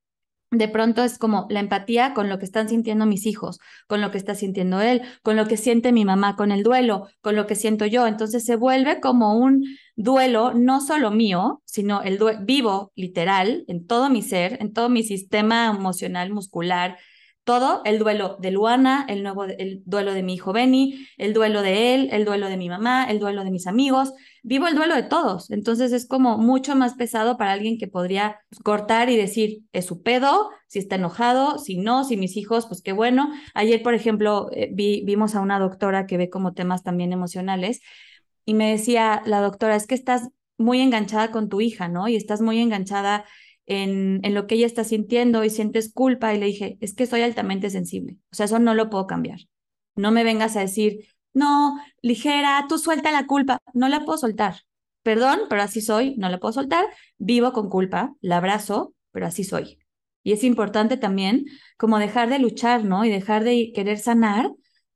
[0.51, 4.11] de pronto es como la empatía con lo que están sintiendo mis hijos, con lo
[4.11, 7.47] que está sintiendo él, con lo que siente mi mamá con el duelo, con lo
[7.47, 8.07] que siento yo.
[8.07, 9.65] Entonces se vuelve como un
[9.97, 15.03] duelo no solo mío, sino el vivo, literal, en todo mi ser, en todo mi
[15.03, 16.99] sistema emocional, muscular,
[17.49, 21.63] todo, el duelo de Luana, el, nuevo, el duelo de mi hijo Benny, el duelo
[21.63, 24.13] de él, el duelo de mi mamá, el duelo de mis amigos.
[24.43, 25.51] Vivo el duelo de todos.
[25.51, 30.03] Entonces es como mucho más pesado para alguien que podría cortar y decir, es su
[30.03, 33.33] pedo, si está enojado, si no, si mis hijos, pues qué bueno.
[33.55, 37.81] Ayer, por ejemplo, eh, vi, vimos a una doctora que ve como temas también emocionales
[38.45, 42.09] y me decía la doctora, es que estás muy enganchada con tu hija, ¿no?
[42.09, 43.25] Y estás muy enganchada
[43.69, 47.21] en, lo que ella está sintiendo y sientes culpa y le dije, es que soy
[47.23, 49.41] altamente sensible, o sea, eso no lo puedo cambiar.
[49.95, 54.63] No me vengas a decir, no, ligera, tú suelta la culpa, no la puedo soltar.
[55.03, 56.87] Perdón, pero así soy, no la puedo soltar,
[57.19, 59.79] vivo con culpa, la abrazo, pero así soy.
[60.23, 63.05] Y es importante también como dejar de luchar, ¿no?
[63.05, 64.51] Y dejar de querer sanar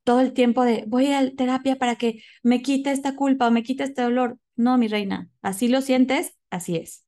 [0.05, 3.63] todo el tiempo de voy a terapia para que me quite esta culpa o me
[3.63, 4.39] quite este dolor.
[4.57, 7.07] No, mi reina, así lo sientes, así es.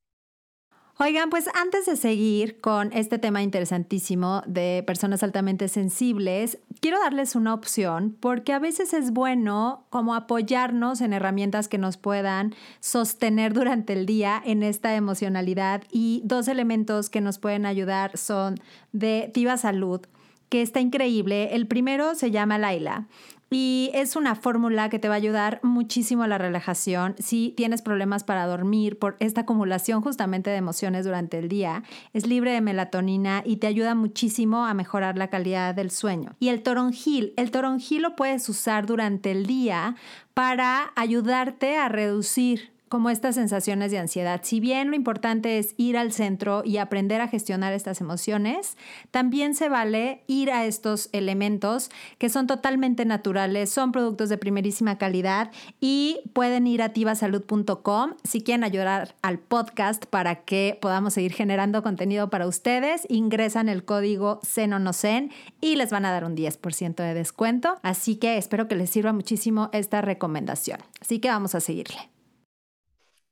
[0.96, 7.34] Oigan, pues antes de seguir con este tema interesantísimo de personas altamente sensibles, quiero darles
[7.34, 13.54] una opción porque a veces es bueno como apoyarnos en herramientas que nos puedan sostener
[13.54, 18.60] durante el día en esta emocionalidad y dos elementos que nos pueden ayudar son
[18.92, 20.00] de Tiva Salud,
[20.48, 21.56] que está increíble.
[21.56, 23.08] El primero se llama Laila
[23.50, 27.14] y es una fórmula que te va a ayudar muchísimo a la relajación.
[27.18, 32.26] Si tienes problemas para dormir por esta acumulación justamente de emociones durante el día, es
[32.26, 36.36] libre de melatonina y te ayuda muchísimo a mejorar la calidad del sueño.
[36.40, 39.96] Y el toronjil, el toronjil lo puedes usar durante el día
[40.34, 44.42] para ayudarte a reducir como estas sensaciones de ansiedad.
[44.44, 48.76] Si bien lo importante es ir al centro y aprender a gestionar estas emociones,
[49.10, 54.96] también se vale ir a estos elementos que son totalmente naturales, son productos de primerísima
[54.96, 61.32] calidad y pueden ir a tivasalud.com si quieren ayudar al podcast para que podamos seguir
[61.32, 63.08] generando contenido para ustedes.
[63.08, 67.76] Ingresan el código CENONOCEN y les van a dar un 10% de descuento.
[67.82, 70.78] Así que espero que les sirva muchísimo esta recomendación.
[71.00, 72.13] Así que vamos a seguirle.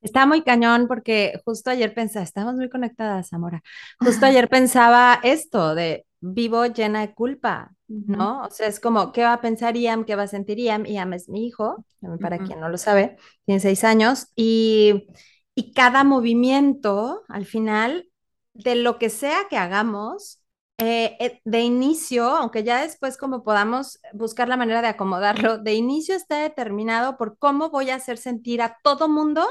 [0.03, 3.63] Está muy cañón porque justo ayer pensaba, estamos muy conectadas, Zamora.
[4.01, 8.43] Justo ayer pensaba esto de vivo llena de culpa, ¿no?
[8.43, 10.05] O sea, es como, ¿qué va a pensar Iam?
[10.05, 10.87] ¿Qué va a sentir Iam?
[10.87, 11.85] Iam es mi hijo,
[12.21, 15.07] para quien no lo sabe, tiene seis años, y,
[15.55, 18.09] y cada movimiento, al final,
[18.55, 20.43] de lo que sea que hagamos,
[20.79, 25.75] eh, eh, de inicio, aunque ya después como podamos buscar la manera de acomodarlo, de
[25.75, 29.47] inicio está determinado por cómo voy a hacer sentir a todo mundo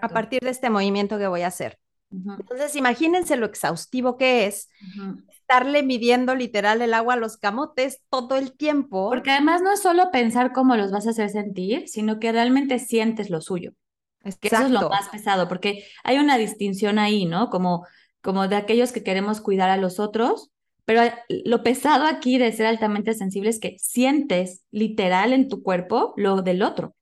[0.00, 1.78] a partir de este movimiento que voy a hacer.
[2.10, 4.68] Entonces, imagínense lo exhaustivo que es
[5.30, 9.08] estarle midiendo literal el agua a los camotes todo el tiempo.
[9.08, 12.78] Porque además no es solo pensar cómo los vas a hacer sentir, sino que realmente
[12.78, 13.72] sientes lo suyo.
[14.24, 17.50] Es que eso es lo más pesado, porque hay una distinción ahí, ¿no?
[17.50, 17.86] Como,
[18.20, 20.50] como de aquellos que queremos cuidar a los otros,
[20.84, 26.12] pero lo pesado aquí de ser altamente sensible es que sientes literal en tu cuerpo
[26.16, 26.94] lo del otro.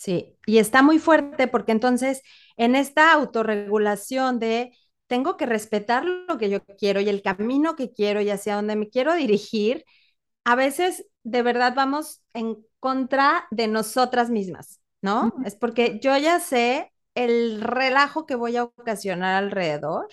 [0.00, 2.22] Sí, y está muy fuerte porque entonces
[2.56, 4.72] en esta autorregulación de
[5.08, 8.76] tengo que respetar lo que yo quiero y el camino que quiero y hacia dónde
[8.76, 9.84] me quiero dirigir,
[10.44, 15.34] a veces de verdad vamos en contra de nosotras mismas, ¿no?
[15.44, 20.08] Es porque yo ya sé el relajo que voy a ocasionar alrededor,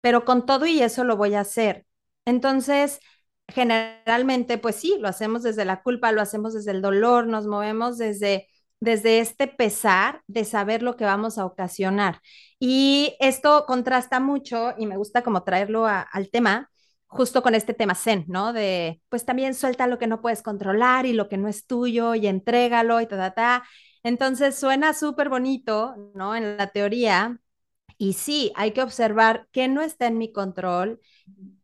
[0.00, 1.86] pero con todo y eso lo voy a hacer.
[2.24, 3.00] Entonces,
[3.48, 7.98] generalmente, pues sí, lo hacemos desde la culpa, lo hacemos desde el dolor, nos movemos
[7.98, 8.48] desde
[8.80, 12.20] desde este pesar de saber lo que vamos a ocasionar.
[12.58, 16.70] Y esto contrasta mucho y me gusta como traerlo al tema
[17.06, 18.52] justo con este tema zen, ¿no?
[18.52, 22.14] De, pues también suelta lo que no puedes controlar y lo que no es tuyo
[22.14, 23.64] y entrégalo y ta, ta, ta.
[24.02, 26.36] Entonces suena súper bonito, ¿no?
[26.36, 27.40] En la teoría.
[27.98, 31.00] Y sí, hay que observar qué no está en mi control,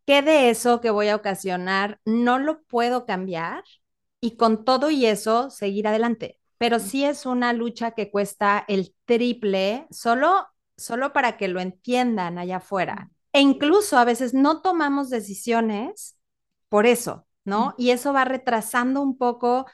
[0.07, 3.65] qué de eso que voy a ocasionar no lo puedo cambiar
[4.21, 8.95] y con todo y eso seguir adelante pero sí es una lucha que cuesta el
[9.05, 13.11] triple solo, solo para que lo entiendan allá afuera.
[13.33, 16.17] E incluso a veces no tomamos decisiones
[16.69, 17.75] por eso, ¿no?
[17.79, 19.67] Y eso va retrasando un poco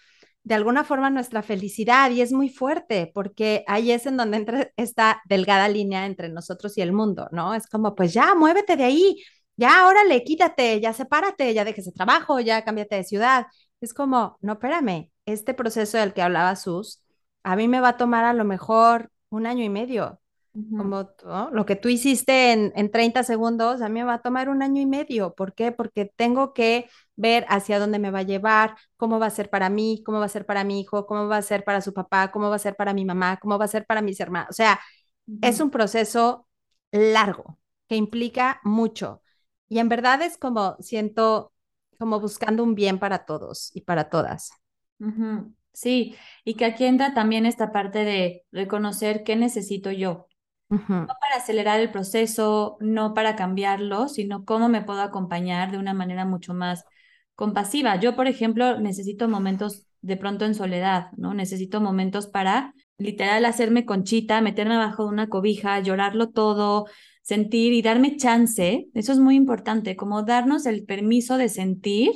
[0.42, 4.72] de alguna forma nuestra felicidad y es muy fuerte porque ahí es en donde entra
[4.76, 7.54] esta delgada línea entre nosotros y el mundo, ¿no?
[7.54, 9.22] Es como, pues ya, muévete de ahí,
[9.56, 13.46] ya, órale, quítate, ya sepárate, ya dejes de trabajo, ya cámbiate de ciudad.
[13.80, 17.02] Es como, no, espérame, este proceso del que hablaba Sus,
[17.42, 20.20] a mí me va a tomar a lo mejor un año y medio.
[20.76, 21.10] Como
[21.52, 24.62] lo que tú hiciste en, en 30 segundos, a mí me va a tomar un
[24.62, 25.34] año y medio.
[25.34, 25.72] ¿Por qué?
[25.72, 29.68] Porque tengo que ver hacia dónde me va a llevar, cómo va a ser para
[29.68, 32.30] mí, cómo va a ser para mi hijo, cómo va a ser para su papá,
[32.32, 34.48] cómo va a ser para mi mamá, cómo va a ser para mis hermanos.
[34.50, 34.80] O sea,
[35.40, 36.46] es un proceso
[36.92, 39.22] largo que implica mucho.
[39.68, 41.52] Y en verdad es como siento
[41.98, 44.50] como buscando un bien para todos y para todas.
[45.72, 50.26] Sí, y que aquí entra también esta parte de reconocer qué necesito yo.
[50.68, 55.94] No para acelerar el proceso, no para cambiarlo, sino cómo me puedo acompañar de una
[55.94, 56.84] manera mucho más
[57.34, 57.96] compasiva.
[57.96, 61.34] Yo, por ejemplo, necesito momentos de pronto en soledad, ¿no?
[61.34, 66.86] Necesito momentos para literal hacerme conchita, meterme abajo de una cobija, llorarlo todo,
[67.22, 68.88] sentir y darme chance.
[68.94, 72.12] Eso es muy importante, como darnos el permiso de sentir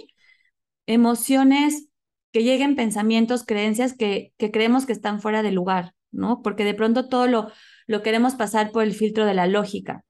[0.87, 1.89] emociones
[2.35, 6.43] que lleguen pensamientos, creencias que, que creemos que están fuera de lugar, ¿no?
[6.43, 7.53] Porque de pronto todo lo,
[7.87, 10.05] lo queremos pasar por el filtro de la lógica.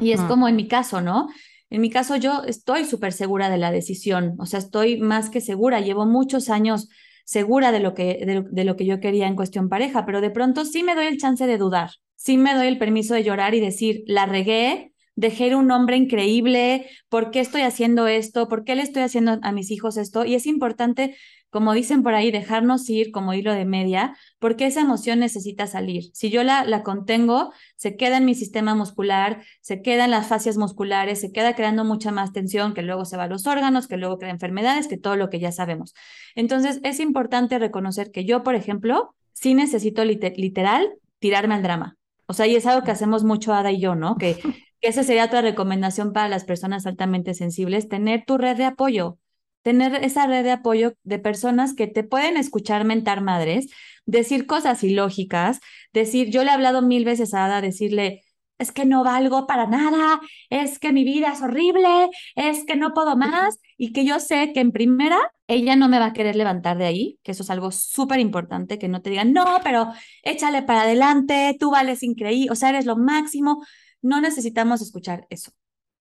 [0.00, 1.28] Y es como en mi caso, ¿no?
[1.68, 5.42] En mi caso, yo estoy súper segura de la decisión, o sea, estoy más que
[5.42, 6.88] segura, llevo muchos años
[7.26, 10.64] segura de lo, que, de, lo que yo quería en cuestión pareja, pero de pronto
[10.64, 13.60] sí me doy el chance de dudar, sí me doy el permiso de llorar y
[13.60, 18.46] decir, la regué, dejé un hombre increíble, ¿por qué estoy haciendo esto?
[18.48, 20.24] ¿Por qué le estoy haciendo a mis hijos esto?
[20.24, 21.16] Y es importante
[21.50, 26.10] como dicen por ahí, dejarnos ir como hilo de media, porque esa emoción necesita salir.
[26.12, 30.26] Si yo la, la contengo, se queda en mi sistema muscular, se queda en las
[30.26, 33.88] fascias musculares, se queda creando mucha más tensión, que luego se va a los órganos,
[33.88, 35.94] que luego crea enfermedades, que todo lo que ya sabemos.
[36.34, 41.96] Entonces, es importante reconocer que yo, por ejemplo, sí necesito literal tirarme al drama.
[42.26, 44.16] O sea, y es algo que hacemos mucho Ada y yo, ¿no?
[44.16, 44.42] Que, que
[44.80, 49.18] esa sería otra recomendación para las personas altamente sensibles, tener tu red de apoyo
[49.62, 53.66] tener esa red de apoyo de personas que te pueden escuchar mentar madres,
[54.06, 55.60] decir cosas ilógicas,
[55.92, 58.22] decir, yo le he hablado mil veces a Ada, decirle,
[58.58, 62.94] es que no valgo para nada, es que mi vida es horrible, es que no
[62.94, 66.34] puedo más y que yo sé que en primera ella no me va a querer
[66.34, 69.92] levantar de ahí, que eso es algo súper importante, que no te digan, no, pero
[70.22, 73.62] échale para adelante, tú vales increíble, o sea, eres lo máximo.
[74.02, 75.52] No necesitamos escuchar eso.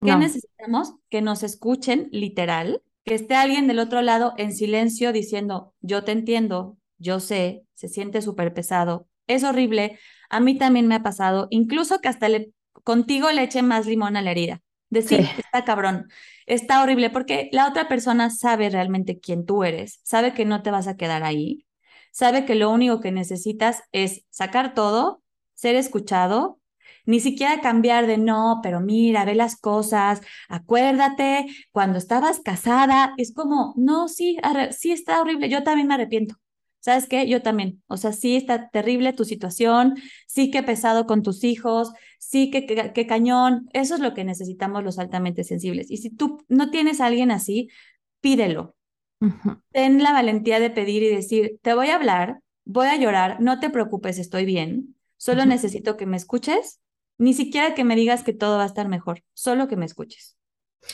[0.03, 0.95] ¿Qué necesitamos?
[1.11, 6.13] Que nos escuchen literal, que esté alguien del otro lado en silencio diciendo, yo te
[6.13, 9.99] entiendo, yo sé, se siente súper pesado, es horrible,
[10.31, 14.17] a mí también me ha pasado, incluso que hasta le, contigo le eche más limón
[14.17, 14.63] a la herida.
[14.89, 16.09] Decir, está cabrón,
[16.47, 20.71] está horrible, porque la otra persona sabe realmente quién tú eres, sabe que no te
[20.71, 21.67] vas a quedar ahí,
[22.11, 25.23] sabe que lo único que necesitas es sacar todo,
[25.55, 26.60] ser escuchado
[27.07, 33.33] ni siquiera cambiar de no, pero mira, ve las cosas, acuérdate, cuando estabas casada, es
[33.35, 34.39] como, no, sí,
[34.71, 36.37] sí está horrible, yo también me arrepiento.
[36.81, 37.29] ¿Sabes qué?
[37.29, 37.83] Yo también.
[37.89, 42.65] O sea, sí está terrible tu situación, sí que pesado con tus hijos, sí que,
[42.67, 43.69] que, cañón.
[43.75, 45.91] Eso es lo que necesitamos los altamente sensibles.
[45.91, 47.69] Y si tú no tienes a alguien así,
[48.21, 48.75] pídelo.
[49.73, 53.61] Ten la valentía de pedir y decir, te voy a hablar, voy a llorar, no
[53.61, 54.97] te preocupes, estoy bien.
[55.19, 56.81] Solo necesito que me escuches
[57.21, 60.39] ni siquiera que me digas que todo va a estar mejor, solo que me escuches.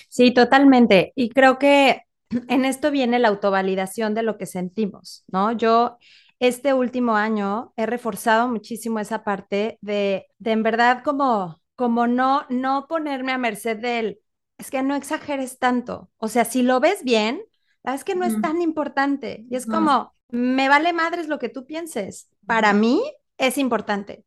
[0.09, 1.13] Sí, totalmente.
[1.15, 2.03] Y creo que
[2.49, 5.53] en esto viene la autovalidación de lo que sentimos, ¿no?
[5.53, 5.99] Yo
[6.41, 12.45] este último año he reforzado muchísimo esa parte de, de en verdad como, como no,
[12.51, 14.19] no ponerme a merced del,
[14.59, 16.11] es que no exageres tanto.
[16.17, 17.41] O sea, si lo ves bien,
[17.85, 19.47] es que no es tan importante.
[19.49, 22.29] Y es como, me vale madres lo que tú pienses.
[22.47, 23.01] Para mí
[23.39, 24.25] es importante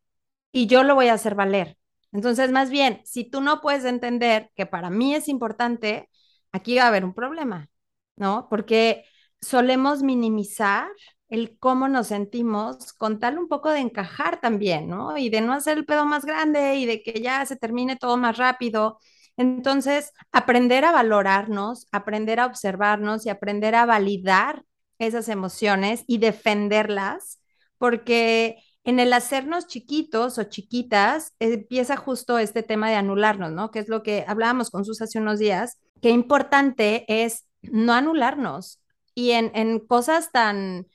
[0.54, 1.79] y yo lo voy a hacer valer.
[2.12, 6.10] Entonces, más bien, si tú no puedes entender que para mí es importante,
[6.52, 7.69] aquí va a haber un problema,
[8.15, 8.48] ¿no?
[8.50, 9.06] Porque
[9.41, 10.89] solemos minimizar
[11.30, 15.17] el cómo nos sentimos con tal un poco de encajar también, ¿no?
[15.17, 18.18] Y de no hacer el pedo más grande y de que ya se termine todo
[18.18, 18.99] más rápido.
[19.38, 24.64] Entonces, aprender a valorarnos, aprender a observarnos y aprender a validar
[24.97, 27.39] esas emociones y defenderlas,
[27.78, 28.57] porque
[28.90, 33.72] en el hacernos chiquitos o chiquitas, empieza justo este tema de anularnos, ¿no?
[33.72, 35.80] Que es lo que hablábamos con sus hace unos días.
[36.02, 38.80] Qué importante es no anularnos
[39.16, 40.88] y en, en cosas tan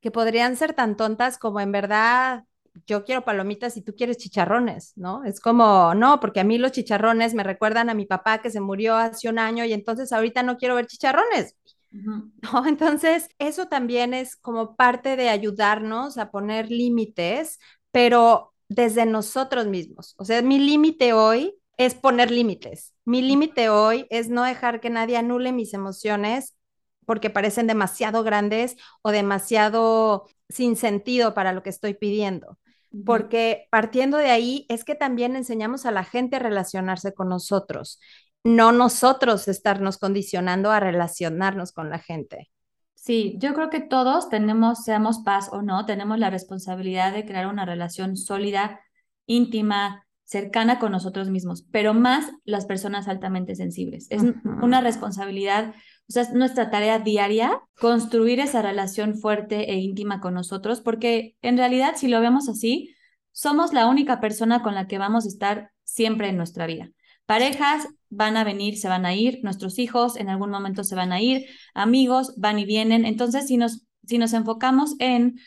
[0.00, 2.44] que podrían ser tan tontas como en verdad
[2.86, 5.24] yo quiero palomitas y tú quieres chicharrones, ¿no?
[5.24, 8.60] Es como, no, porque a mí los chicharrones me recuerdan a mi papá que se
[8.60, 11.54] murió hace un año y entonces ahorita no quiero ver chicharrones.
[12.42, 12.66] ¿no?
[12.66, 17.58] Entonces, eso también es como parte de ayudarnos a poner límites,
[17.90, 20.14] pero desde nosotros mismos.
[20.18, 22.94] O sea, mi límite hoy es poner límites.
[23.04, 26.56] Mi límite hoy es no dejar que nadie anule mis emociones
[27.04, 32.58] porque parecen demasiado grandes o demasiado sin sentido para lo que estoy pidiendo.
[33.04, 37.98] Porque partiendo de ahí es que también enseñamos a la gente a relacionarse con nosotros,
[38.44, 42.50] no nosotros estarnos condicionando a relacionarnos con la gente.
[42.94, 47.48] Sí, yo creo que todos tenemos, seamos paz o no, tenemos la responsabilidad de crear
[47.48, 48.80] una relación sólida,
[49.26, 54.06] íntima, cercana con nosotros mismos, pero más las personas altamente sensibles.
[54.08, 54.22] Es
[54.62, 55.74] una responsabilidad,
[56.08, 61.36] o sea, es nuestra tarea diaria construir esa relación fuerte e íntima con nosotros, porque
[61.42, 62.94] en realidad, si lo vemos así,
[63.32, 66.90] somos la única persona con la que vamos a estar siempre en nuestra vida.
[67.32, 71.12] Parejas van a venir, se van a ir, nuestros hijos en algún momento se van
[71.12, 73.06] a ir, amigos van y vienen.
[73.06, 75.40] Entonces, si nos, si nos enfocamos en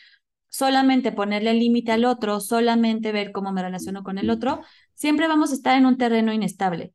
[0.48, 4.62] solamente ponerle límite al otro, solamente ver cómo me relaciono con el otro,
[4.94, 6.92] siempre vamos a estar en un terreno inestable.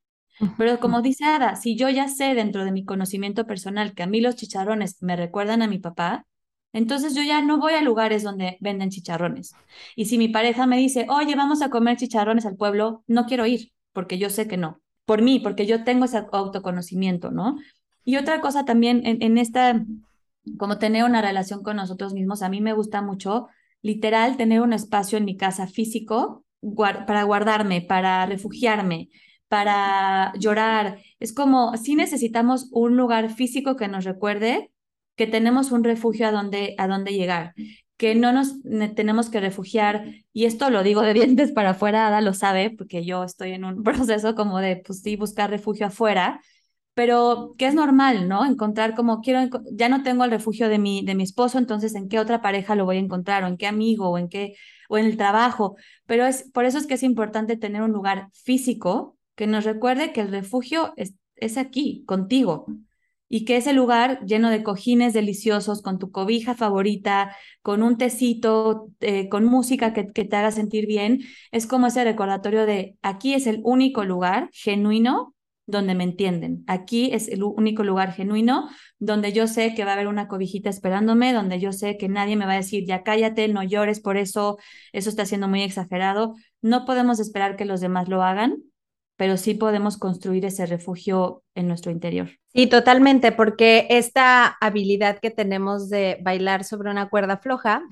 [0.57, 4.07] Pero como dice Ada, si yo ya sé dentro de mi conocimiento personal que a
[4.07, 6.27] mí los chicharrones me recuerdan a mi papá,
[6.73, 9.53] entonces yo ya no voy a lugares donde venden chicharrones.
[9.95, 13.45] Y si mi pareja me dice, oye, vamos a comer chicharrones al pueblo, no quiero
[13.45, 14.80] ir, porque yo sé que no.
[15.05, 17.57] Por mí, porque yo tengo ese autoconocimiento, ¿no?
[18.03, 19.85] Y otra cosa también en, esta
[20.57, 22.41] como tener una relación con nosotros mismos.
[22.41, 23.47] A mí me gusta mucho,
[23.81, 26.45] literal, tener un espacio en mi casa físico
[26.75, 29.09] para guardarme, para refugiarme,
[29.47, 30.99] para llorar.
[31.19, 34.71] Es como si necesitamos un lugar físico que nos recuerde
[35.15, 37.53] que tenemos un refugio a donde, a donde llegar,
[38.01, 38.55] que no nos
[38.95, 43.05] tenemos que refugiar, y esto lo digo de dientes para afuera, Ada lo sabe, porque
[43.05, 46.41] yo estoy en un proceso como de, pues buscar refugio afuera,
[46.95, 48.43] pero que es normal, ¿no?
[48.43, 52.09] Encontrar como quiero, ya no tengo el refugio de mi, de mi esposo, entonces en
[52.09, 54.55] qué otra pareja lo voy a encontrar, o en qué amigo, o en qué,
[54.89, 55.75] o en el trabajo.
[56.07, 60.11] Pero es, por eso es que es importante tener un lugar físico que nos recuerde
[60.11, 62.65] que el refugio es, es aquí, contigo,
[63.31, 68.89] y que ese lugar lleno de cojines deliciosos, con tu cobija favorita, con un tecito,
[68.99, 71.21] eh, con música que, que te haga sentir bien,
[71.51, 75.33] es como ese recordatorio de aquí es el único lugar genuino
[75.65, 76.65] donde me entienden.
[76.67, 78.69] Aquí es el único lugar genuino
[78.99, 82.35] donde yo sé que va a haber una cobijita esperándome, donde yo sé que nadie
[82.35, 84.57] me va a decir, ya cállate, no llores por eso,
[84.91, 86.35] eso está siendo muy exagerado.
[86.61, 88.57] No podemos esperar que los demás lo hagan,
[89.17, 92.29] pero sí podemos construir ese refugio en nuestro interior.
[92.53, 97.83] Sí, totalmente, porque esta habilidad que tenemos de bailar sobre una cuerda floja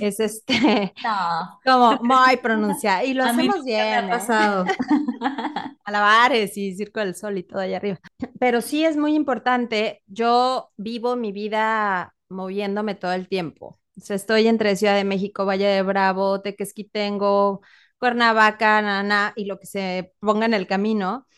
[0.00, 0.92] es este
[1.64, 3.80] como muy pronunciada y lo hacemos bien.
[3.80, 4.08] ha ¿eh?
[4.08, 4.64] pasado.
[5.84, 8.00] Alabares y Circo del Sol y todo allá arriba.
[8.38, 10.02] Pero sí es muy importante.
[10.06, 13.78] Yo vivo mi vida moviéndome todo el tiempo.
[13.96, 17.60] O sea, estoy entre Ciudad de México, Valle de Bravo, Tequesquitengo,
[18.02, 21.28] Cuernavaca, Nana y lo que se ponga en el camino.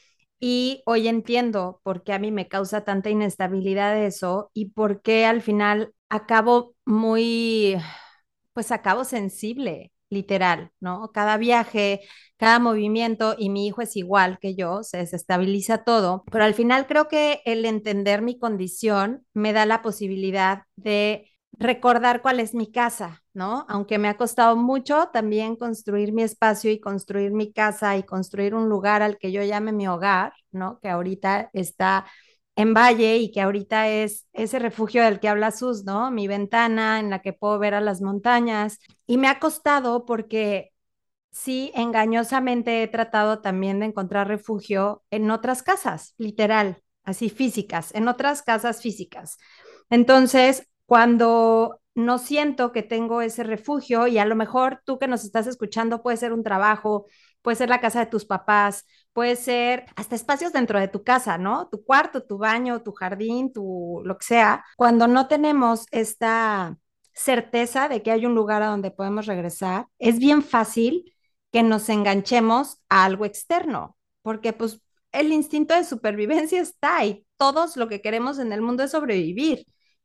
[0.40, 5.26] Y hoy entiendo por qué a mí me causa tanta inestabilidad eso y por qué
[5.26, 7.76] al final acabo muy,
[8.54, 11.10] pues acabo sensible, literal, ¿no?
[11.12, 12.00] Cada viaje,
[12.38, 16.86] cada movimiento, y mi hijo es igual que yo, se desestabiliza todo, pero al final
[16.86, 22.70] creo que el entender mi condición me da la posibilidad de recordar cuál es mi
[22.70, 23.64] casa, ¿no?
[23.68, 28.54] Aunque me ha costado mucho también construir mi espacio y construir mi casa y construir
[28.54, 30.78] un lugar al que yo llame mi hogar, ¿no?
[30.80, 32.06] Que ahorita está
[32.56, 36.10] en Valle y que ahorita es ese refugio del que habla Sus, ¿no?
[36.10, 38.78] Mi ventana en la que puedo ver a las montañas.
[39.06, 40.72] Y me ha costado porque
[41.30, 48.08] sí, engañosamente he tratado también de encontrar refugio en otras casas, literal, así físicas, en
[48.08, 49.38] otras casas físicas.
[49.90, 55.24] Entonces, cuando no siento que tengo ese refugio y a lo mejor tú que nos
[55.24, 57.06] estás escuchando puede ser un trabajo,
[57.42, 61.38] puede ser la casa de tus papás, puede ser hasta espacios dentro de tu casa,
[61.38, 61.68] ¿no?
[61.68, 64.64] Tu cuarto, tu baño, tu jardín, tu lo que sea.
[64.76, 66.76] Cuando no tenemos esta
[67.12, 71.14] certeza de que hay un lugar a donde podemos regresar, es bien fácil
[71.52, 74.80] que nos enganchemos a algo externo, porque pues
[75.12, 79.64] el instinto de supervivencia está y todos lo que queremos en el mundo es sobrevivir.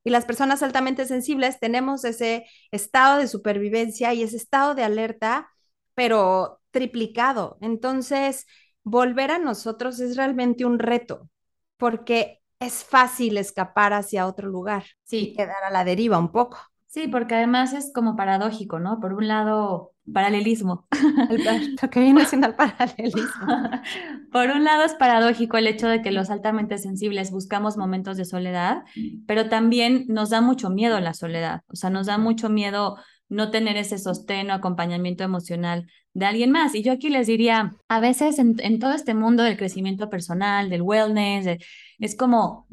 [0.09, 5.51] Y las personas altamente sensibles tenemos ese estado de supervivencia y ese estado de alerta,
[5.93, 7.59] pero triplicado.
[7.61, 8.47] Entonces,
[8.83, 11.29] volver a nosotros es realmente un reto,
[11.77, 15.29] porque es fácil escapar hacia otro lugar sí.
[15.29, 16.57] y quedar a la deriva un poco.
[16.89, 18.99] Sí, porque además es como paradójico, ¿no?
[18.99, 20.87] Por un lado, paralelismo.
[21.29, 21.45] El,
[21.79, 23.21] lo que viene siendo el paralelismo.
[24.31, 28.25] Por un lado es paradójico el hecho de que los altamente sensibles buscamos momentos de
[28.25, 28.81] soledad,
[29.27, 33.51] pero también nos da mucho miedo la soledad, o sea, nos da mucho miedo no
[33.51, 36.73] tener ese sostén o acompañamiento emocional de alguien más.
[36.73, 40.71] Y yo aquí les diría, a veces en, en todo este mundo del crecimiento personal,
[40.71, 41.59] del wellness,
[41.99, 42.67] es como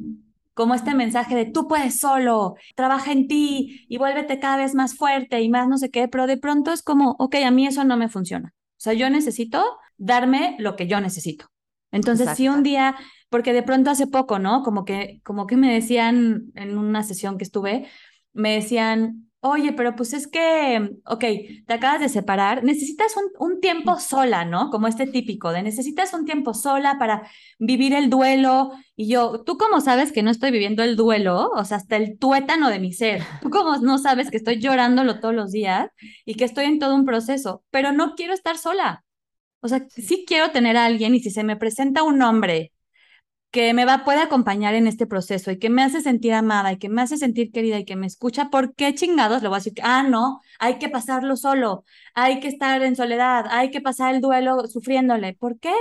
[0.57, 4.96] como este mensaje de tú puedes solo, trabaja en ti y vuélvete cada vez más
[4.96, 7.84] fuerte y más no sé qué, pero de pronto es como, ok, a mí eso
[7.84, 8.54] no me funciona.
[8.57, 9.62] O sea, yo necesito
[9.98, 11.44] darme lo que yo necesito.
[11.92, 12.96] Entonces, si un día,
[13.28, 14.62] porque de pronto hace poco, ¿no?
[14.62, 17.86] Como que, como que me decían en una sesión que estuve,
[18.32, 21.24] me decían, Oye, pero pues es que, ok,
[21.66, 24.70] te acabas de separar, necesitas un, un, tiempo sola, ¿no?
[24.70, 27.30] Como este típico de necesitas un tiempo sola para
[27.61, 28.72] vivir el duelo.
[28.97, 31.51] Y yo, ¿tú cómo sabes que no estoy viviendo el duelo?
[31.55, 33.22] O sea, hasta el tuétano de mi ser.
[33.40, 35.90] ¿Tú cómo no sabes que estoy llorándolo todos los días
[36.24, 37.62] y que estoy en todo un proceso?
[37.70, 39.05] Pero no quiero estar sola.
[39.61, 42.72] O sea, sí quiero tener a alguien y si se me presenta un hombre
[43.57, 46.76] que me va, puede acompañar en este proceso y que me hace sentir amada y
[46.76, 49.61] que me hace sentir querida y que me escucha, ¿por qué chingados le voy a
[49.61, 49.72] decir?
[49.82, 51.82] Ah, no, hay que pasarlo solo,
[52.14, 55.32] hay que estar en soledad, hay que pasar el duelo sufriéndole.
[55.32, 55.72] ¿Por qué?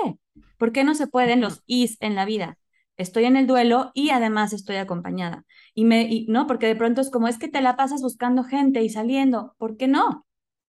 [0.58, 2.58] ¿Por qué no se pueden los is en la vida?
[2.96, 5.44] Estoy en el duelo y además estoy acompañada.
[5.74, 8.46] Y me, y, no, porque de pronto es como, es que te la pasas buscando
[8.46, 9.54] gente y saliendo.
[9.58, 10.26] ¿Por qué no?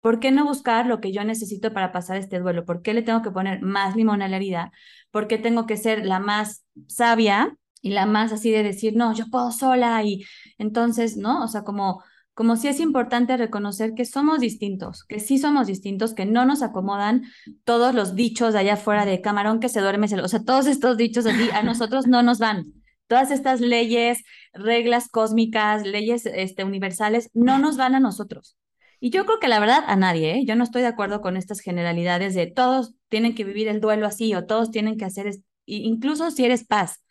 [0.07, 2.65] ¿Por qué no buscar lo que yo necesito para pasar este duelo?
[2.65, 4.71] ¿Por qué le tengo que poner más limón a la herida?
[5.11, 9.13] ¿Por qué tengo que ser la más sabia y la más así de decir, no,
[9.15, 10.01] yo puedo sola?
[10.05, 10.25] Y
[10.59, 11.43] entonces, ¿no?
[11.43, 12.05] O sea, como,
[12.35, 16.63] como si es importante reconocer que somos distintos, que sí somos distintos, que no nos
[16.63, 17.25] acomodan
[17.65, 20.97] todos los dichos de allá afuera de camarón que se duerme, o sea, todos estos
[20.97, 22.63] dichos a nosotros no nos van.
[23.09, 28.57] Todas estas leyes, reglas cósmicas, leyes este, universales, no nos van a nosotros.
[29.01, 30.45] Y yo creo que la verdad a nadie, ¿eh?
[30.47, 34.07] yo no estoy de acuerdo con estas generalidades de todos tienen que vivir el duelo
[34.07, 35.31] así o todos tienen que hacer,
[35.67, 37.03] incluso si eres paz.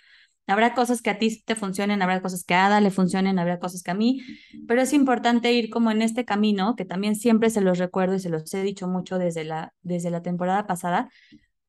[0.47, 3.59] Habrá cosas que a ti te funcionen, habrá cosas que a Ada le funcionen, habrá
[3.59, 4.21] cosas que a mí,
[4.67, 8.19] pero es importante ir como en este camino, que también siempre se los recuerdo y
[8.19, 11.09] se los he dicho mucho desde la, desde la temporada pasada,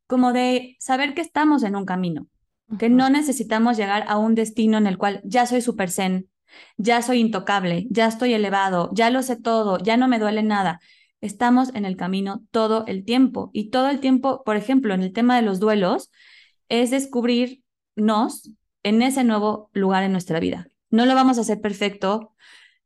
[0.06, 2.28] como de saber que estamos en un camino,
[2.78, 6.28] que no necesitamos llegar a un destino en el cual ya soy super zen,
[6.76, 10.80] ya soy intocable, ya estoy elevado, ya lo sé todo, ya no me duele nada.
[11.20, 15.12] Estamos en el camino todo el tiempo y todo el tiempo, por ejemplo, en el
[15.12, 16.10] tema de los duelos,
[16.68, 18.50] es descubrirnos
[18.82, 20.68] en ese nuevo lugar en nuestra vida.
[20.90, 22.34] No lo vamos a hacer perfecto,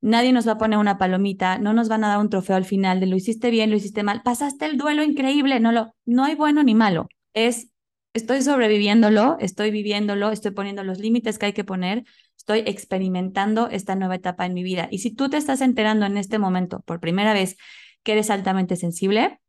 [0.00, 2.64] nadie nos va a poner una palomita, no nos van a dar un trofeo al
[2.64, 6.24] final de lo hiciste bien, lo hiciste mal, pasaste el duelo increíble, no lo no
[6.24, 7.08] hay bueno ni malo.
[7.34, 7.70] Es
[8.14, 12.04] estoy sobreviviéndolo, estoy viviéndolo, estoy poniendo los límites que hay que poner,
[12.40, 14.88] estoy experimentando esta nueva etapa en mi vida.
[14.90, 17.58] Y si tú te estás enterando en este momento por primera vez
[18.02, 19.40] que eres altamente sensible,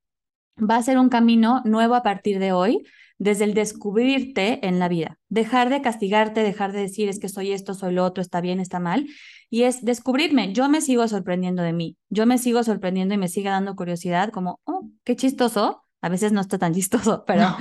[0.57, 2.83] va a ser un camino nuevo a partir de hoy,
[3.17, 5.19] desde el descubrirte en la vida.
[5.29, 8.59] Dejar de castigarte, dejar de decir es que soy esto, soy lo otro, está bien,
[8.59, 9.07] está mal.
[9.49, 10.51] Y es descubrirme.
[10.51, 11.95] Yo me sigo sorprendiendo de mí.
[12.09, 15.85] Yo me sigo sorprendiendo y me sigue dando curiosidad, como, oh, qué chistoso.
[16.01, 17.55] A veces no está tan chistoso, pero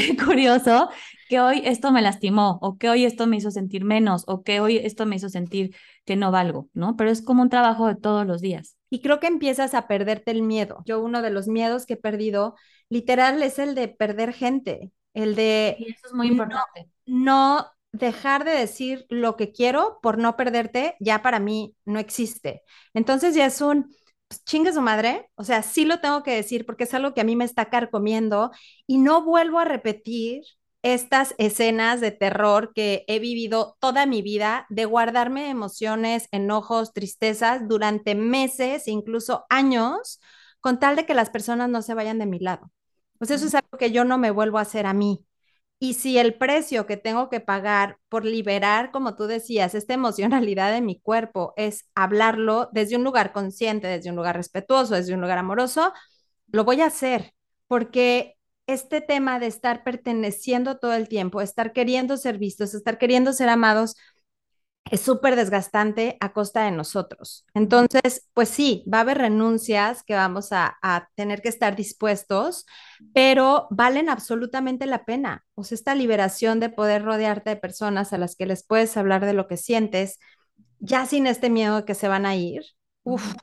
[0.24, 0.88] curioso
[1.28, 4.60] que hoy esto me lastimó o que hoy esto me hizo sentir menos o que
[4.60, 5.74] hoy esto me hizo sentir
[6.04, 6.96] que no valgo, ¿no?
[6.96, 8.76] Pero es como un trabajo de todos los días.
[8.90, 10.82] Y creo que empiezas a perderte el miedo.
[10.86, 12.56] Yo uno de los miedos que he perdido,
[12.88, 15.76] literal, es el de perder gente, el de...
[15.78, 16.90] Y eso es muy importante.
[17.06, 22.62] No, dejar de decir lo que quiero por no perderte, ya para mí no existe.
[22.94, 23.94] Entonces ya es un
[24.30, 27.20] pues, chingue su madre, o sea, sí lo tengo que decir porque es algo que
[27.22, 28.52] a mí me está carcomiendo
[28.86, 30.44] y no vuelvo a repetir
[30.82, 37.68] estas escenas de terror que he vivido toda mi vida, de guardarme emociones, enojos, tristezas
[37.68, 40.20] durante meses, incluso años,
[40.60, 42.72] con tal de que las personas no se vayan de mi lado.
[43.18, 45.24] Pues eso es algo que yo no me vuelvo a hacer a mí.
[45.82, 50.72] Y si el precio que tengo que pagar por liberar, como tú decías, esta emocionalidad
[50.72, 55.22] de mi cuerpo es hablarlo desde un lugar consciente, desde un lugar respetuoso, desde un
[55.22, 55.92] lugar amoroso,
[56.48, 57.32] lo voy a hacer
[57.66, 63.32] porque este tema de estar perteneciendo todo el tiempo, estar queriendo ser vistos, estar queriendo
[63.32, 63.96] ser amados,
[64.90, 67.46] es súper desgastante a costa de nosotros.
[67.54, 70.76] Entonces, pues sí, va a haber renuncias que vamos a,
[71.14, 72.66] tener que estar dispuestos,
[73.14, 75.44] pero valen absolutamente la pena.
[75.54, 79.24] O sea, esta liberación de poder rodearte de personas a las que les puedes hablar
[79.24, 80.18] de lo que sientes,
[80.80, 82.62] ya sin este miedo de que se van a ir,
[83.04, 83.34] uff,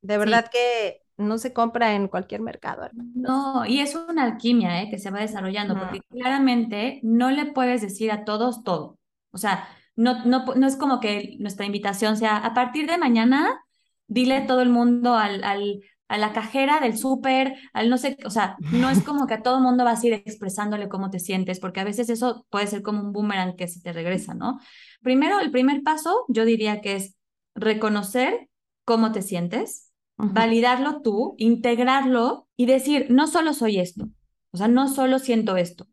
[0.00, 2.88] de verdad que no se compra en cualquier mercado.
[3.14, 4.90] No, y es una alquimia ¿eh?
[4.90, 8.98] que se va desarrollando, porque claramente no le puedes decir a todos todo.
[9.32, 13.60] O sea, no, no, no es como que nuestra invitación sea, a partir de mañana
[14.06, 18.30] dile todo el mundo al, al, a la cajera del súper, al no sé, o
[18.30, 21.18] sea, no es como que a todo el mundo vas a ir expresándole cómo te
[21.18, 24.60] sientes, porque a veces eso puede ser como un boomerang que se te regresa, ¿no?
[25.02, 27.16] Primero, el primer paso, yo diría que es
[27.54, 28.48] reconocer
[28.84, 34.08] cómo te sientes, validarlo tú, integrarlo y decir, no solo soy esto,
[34.52, 35.88] o sea, no solo siento esto,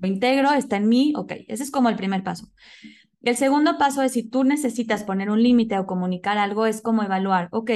[0.00, 2.48] lo integro, está en mí, ok, ese es como el primer paso.
[3.24, 7.02] El segundo paso es si tú necesitas poner un límite o comunicar algo, es como
[7.02, 7.70] evaluar, ok,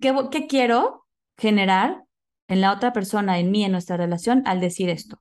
[0.00, 2.02] ¿qué, quiero generar
[2.48, 5.20] en la otra persona, en mí, en nuestra relación, al decir esto?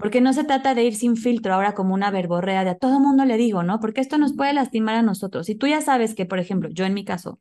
[0.00, 2.98] Porque no se trata de ir sin filtro ahora como una verborrea de a todo
[2.98, 3.78] mundo le digo, ¿no?
[3.78, 5.48] Porque esto nos puede lastimar a nosotros.
[5.50, 7.38] Y tú ya sabes que, por ejemplo, yo en mi caso,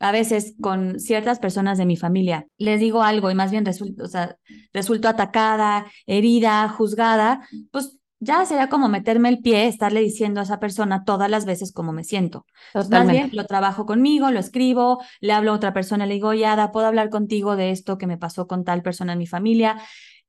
[0.00, 4.04] a veces con ciertas personas de mi familia les digo algo y más bien resulto,
[4.04, 4.36] o sea,
[4.72, 10.58] resulto atacada, herida, juzgada, pues ya sería como meterme el pie, estarle diciendo a esa
[10.58, 12.46] persona todas las veces cómo me siento.
[12.74, 16.72] Más bien, lo trabajo conmigo, lo escribo, le hablo a otra persona, le digo, Yada,
[16.72, 19.76] puedo hablar contigo de esto que me pasó con tal persona en mi familia.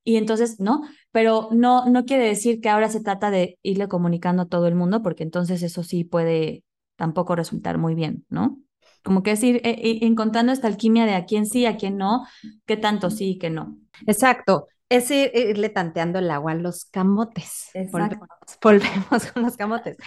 [0.03, 0.81] Y entonces, no,
[1.11, 4.75] pero no, no quiere decir que ahora se trata de irle comunicando a todo el
[4.75, 6.63] mundo, porque entonces eso sí puede
[6.95, 8.59] tampoco resultar muy bien, ¿no?
[9.03, 12.25] Como que es ir eh, encontrando esta alquimia de a quién sí, a quién no,
[12.65, 13.77] qué tanto sí y qué no.
[14.05, 17.71] Exacto es irle tanteando el agua a los camotes.
[17.91, 18.29] Volvemos,
[18.61, 19.97] volvemos, con los camotes.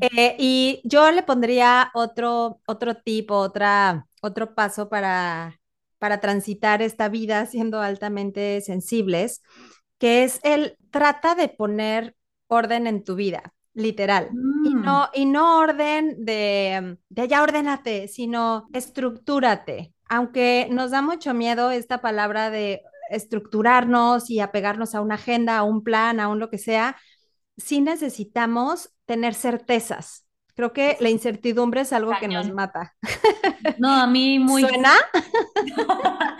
[0.00, 5.60] Eh, y yo le pondría otro, otro tipo, otra, otro paso para,
[5.98, 9.42] para transitar esta vida siendo altamente sensibles,
[9.98, 12.14] que es el trata de poner
[12.46, 14.30] orden en tu vida, literal.
[14.64, 14.82] Y, mm.
[14.82, 19.92] no, y no orden de, de ya ordénate, sino estructúrate.
[20.08, 25.62] Aunque nos da mucho miedo esta palabra de estructurarnos y apegarnos a una agenda, a
[25.62, 26.96] un plan, a un lo que sea,
[27.56, 30.26] sí necesitamos tener certezas.
[30.54, 32.94] Creo que la incertidumbre es algo que nos mata.
[33.78, 34.62] No, a mí muy...
[34.62, 34.92] ¿Suena?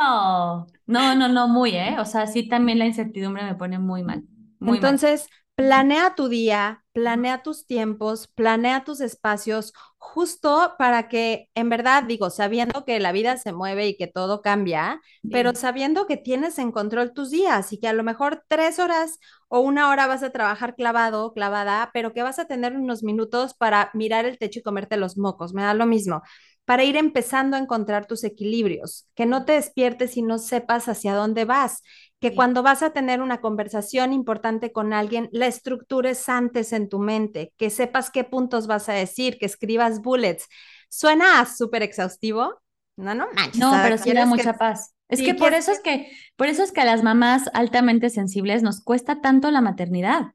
[0.00, 1.96] No, no, no, no, muy, ¿eh?
[1.98, 4.24] O sea, sí también la incertidumbre me pone muy mal.
[4.62, 12.02] Entonces, planea tu día, planea tus tiempos, planea tus espacios, justo para que, en verdad,
[12.04, 16.58] digo, sabiendo que la vida se mueve y que todo cambia, pero sabiendo que tienes
[16.58, 20.22] en control tus días y que a lo mejor tres horas o una hora vas
[20.22, 24.60] a trabajar clavado, clavada, pero que vas a tener unos minutos para mirar el techo
[24.60, 26.22] y comerte los mocos, me da lo mismo
[26.64, 31.14] para ir empezando a encontrar tus equilibrios, que no te despiertes y no sepas hacia
[31.14, 31.82] dónde vas,
[32.20, 36.98] que cuando vas a tener una conversación importante con alguien, la estructures antes en tu
[36.98, 40.46] mente, que sepas qué puntos vas a decir, que escribas bullets.
[40.90, 42.60] Suena súper exhaustivo,
[42.96, 43.26] no, no
[43.58, 44.94] No, pero sí da mucha paz.
[45.08, 48.62] Es que por eso es que, por eso es que a las mamás altamente sensibles
[48.62, 50.34] nos cuesta tanto la maternidad.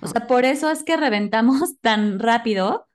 [0.00, 2.88] O sea, por eso es que reventamos tan rápido,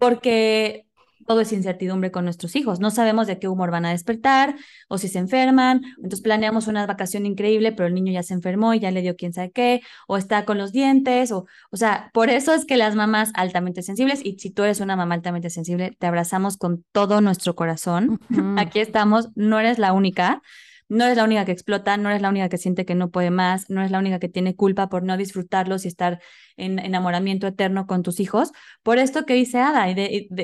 [0.00, 0.87] porque
[1.28, 2.80] todo es incertidumbre con nuestros hijos.
[2.80, 4.56] No sabemos de qué humor van a despertar
[4.88, 5.82] o si se enferman.
[5.96, 9.14] Entonces planeamos una vacación increíble, pero el niño ya se enfermó y ya le dio
[9.14, 12.78] quién sabe qué, o está con los dientes, o, o sea, por eso es que
[12.78, 16.84] las mamás altamente sensibles, y si tú eres una mamá altamente sensible, te abrazamos con
[16.92, 18.18] todo nuestro corazón.
[18.56, 20.40] Aquí estamos, no eres la única
[20.88, 23.30] no eres la única que explota, no eres la única que siente que no puede
[23.30, 26.20] más, no eres la única que tiene culpa por no disfrutarlos y estar
[26.56, 28.52] en enamoramiento eterno con tus hijos.
[28.82, 29.86] Por esto que dice Ada,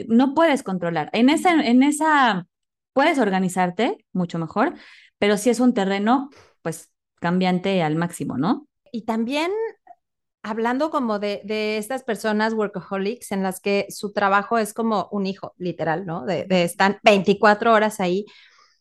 [0.08, 1.08] no puedes controlar.
[1.12, 2.46] En esa, en esa,
[2.92, 4.74] puedes organizarte mucho mejor,
[5.18, 6.28] pero si es un terreno,
[6.62, 6.90] pues
[7.20, 8.68] cambiante al máximo, ¿no?
[8.92, 9.50] Y también
[10.42, 15.24] hablando como de, de, estas personas workaholics en las que su trabajo es como un
[15.24, 16.26] hijo, literal, ¿no?
[16.26, 18.26] De, de están 24 horas ahí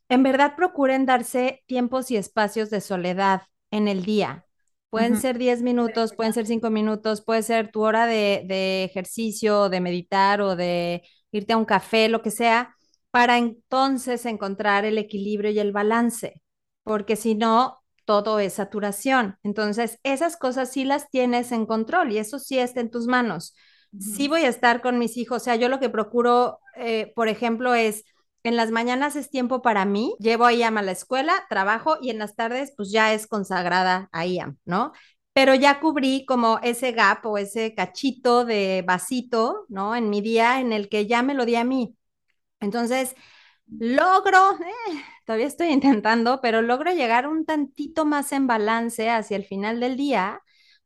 [0.09, 4.45] en verdad procuren darse tiempos y espacios de soledad en el día.
[4.89, 9.69] Pueden ser 10 minutos, pueden ser 5 minutos, puede ser tu hora de, de ejercicio,
[9.69, 12.75] de meditar o de irte a un café, lo que sea,
[13.09, 16.41] para entonces encontrar el equilibrio y el balance,
[16.83, 19.37] porque si no, todo es saturación.
[19.43, 23.55] Entonces, esas cosas sí las tienes en control y eso sí está en tus manos.
[23.97, 27.27] Sí voy a estar con mis hijos, o sea, yo lo que procuro, eh, por
[27.27, 28.03] ejemplo, es
[28.43, 32.09] en las mañanas es tiempo para mí, llevo a Iam a la escuela, trabajo y
[32.09, 34.91] en las tardes pues ya es consagrada a Iam, ¿no?
[35.33, 39.95] Pero ya cubrí como ese gap o ese cachito de vasito, ¿no?
[39.95, 41.95] En mi día en el que ya me lo di a mí.
[42.59, 43.15] Entonces,
[43.67, 49.45] logro, eh, todavía estoy intentando, pero logro llegar un tantito más en balance hacia el
[49.45, 50.41] final del día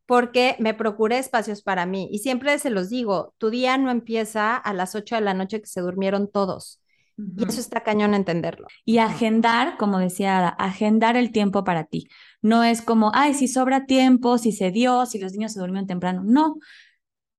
[0.05, 2.09] porque me procuré espacios para mí.
[2.11, 5.61] Y siempre se los digo, tu día no empieza a las 8 de la noche
[5.61, 6.81] que se durmieron todos.
[7.17, 8.67] Y eso está cañón entenderlo.
[8.85, 12.07] Y agendar, como decía Ada, agendar el tiempo para ti.
[12.41, 15.87] No es como, ay, si sobra tiempo, si se dio, si los niños se durmieron
[15.87, 16.21] temprano.
[16.23, 16.57] No.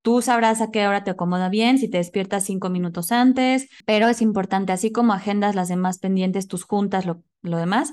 [0.03, 4.09] Tú sabrás a qué hora te acomoda bien, si te despiertas cinco minutos antes, pero
[4.09, 7.93] es importante, así como agendas las demás pendientes, tus juntas, lo, lo demás,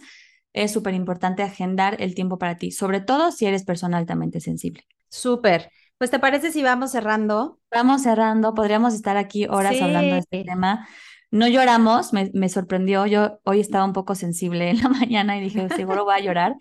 [0.54, 4.86] es súper importante agendar el tiempo para ti, sobre todo si eres persona altamente sensible.
[5.10, 5.70] Súper.
[5.98, 7.60] Pues te parece si vamos cerrando.
[7.72, 10.88] Vamos cerrando, podríamos estar aquí horas hablando de este tema.
[11.36, 13.06] No lloramos, me, sorprendió.
[13.08, 16.56] Yo hoy estaba un poco sensible en la mañana y dije, seguro voy a llorar.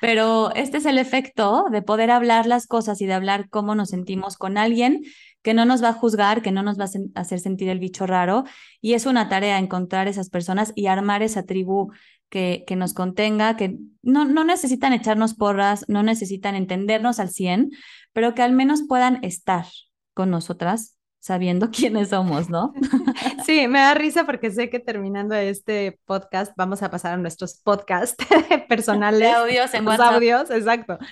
[0.00, 3.88] Pero este es el efecto de poder hablar las cosas y de hablar cómo nos
[3.88, 5.02] sentimos con alguien
[5.42, 8.06] que no nos va a juzgar, que no nos va a hacer sentir el bicho
[8.06, 8.44] raro.
[8.80, 11.90] Y es una tarea encontrar esas personas y armar esa tribu
[12.28, 17.72] que, que nos contenga, que no, no necesitan echarnos porras, no necesitan entendernos al 100,
[18.12, 19.66] pero que al menos puedan estar
[20.12, 20.94] con nosotras
[21.24, 22.74] sabiendo quiénes somos, ¿no?
[23.44, 27.60] Sí, me da risa porque sé que terminando este podcast vamos a pasar a nuestros
[27.60, 28.16] podcasts
[28.68, 29.20] personales.
[29.20, 30.98] De audios en los audios, exacto.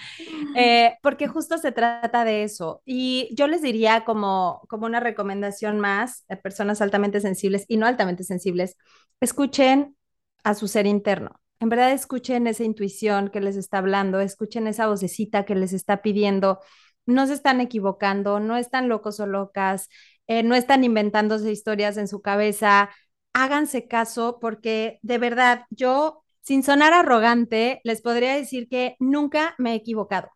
[0.55, 2.83] Eh, porque justo se trata de eso.
[2.85, 7.87] Y yo les diría como, como una recomendación más a personas altamente sensibles y no
[7.87, 8.76] altamente sensibles,
[9.20, 9.97] escuchen
[10.45, 11.41] a su ser interno.
[11.59, 16.03] En verdad escuchen esa intuición que les está hablando, escuchen esa vocecita que les está
[16.03, 16.61] pidiendo
[17.07, 19.89] no se están equivocando, no están locos o locas,
[20.27, 22.91] eh, no están inventándose historias en su cabeza.
[23.33, 29.73] Háganse caso porque de verdad yo, sin sonar arrogante, les podría decir que nunca me
[29.73, 30.31] he equivocado.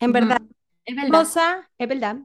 [0.00, 0.38] En verdad.
[0.84, 1.26] Es verdad.
[1.26, 2.16] Cosa, es verdad,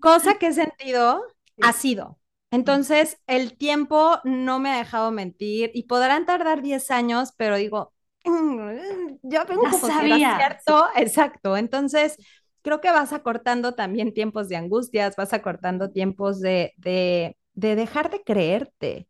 [0.00, 1.24] cosa que he sentido
[1.60, 2.18] ha sido.
[2.50, 7.92] Entonces, el tiempo no me ha dejado mentir y podrán tardar 10 años, pero digo,
[8.24, 10.30] Mm, yo vengo como sabía.
[10.36, 11.56] cierto, exacto.
[11.56, 12.16] Entonces,
[12.62, 18.10] creo que vas acortando también tiempos de angustias, vas acortando tiempos de, de, de dejar
[18.10, 19.08] de creerte.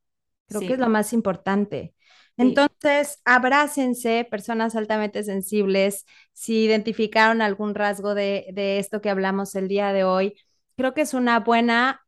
[0.49, 1.95] Creo que es lo más importante.
[2.37, 9.69] Entonces, abrácense, personas altamente sensibles, si identificaron algún rasgo de, de esto que hablamos el
[9.69, 10.35] día de hoy,
[10.77, 12.02] creo que es una buena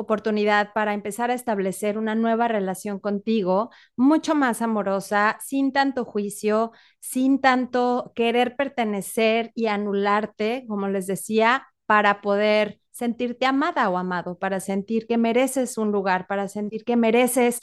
[0.00, 6.70] oportunidad para empezar a establecer una nueva relación contigo, mucho más amorosa, sin tanto juicio,
[7.00, 14.38] sin tanto querer pertenecer y anularte, como les decía, para poder sentirte amada o amado,
[14.38, 17.60] para sentir que mereces un lugar, para sentir que mereces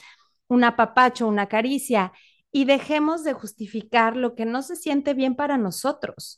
[0.50, 2.12] un apapacho, una caricia,
[2.52, 6.38] y dejemos de justificar lo que no se siente bien para nosotros.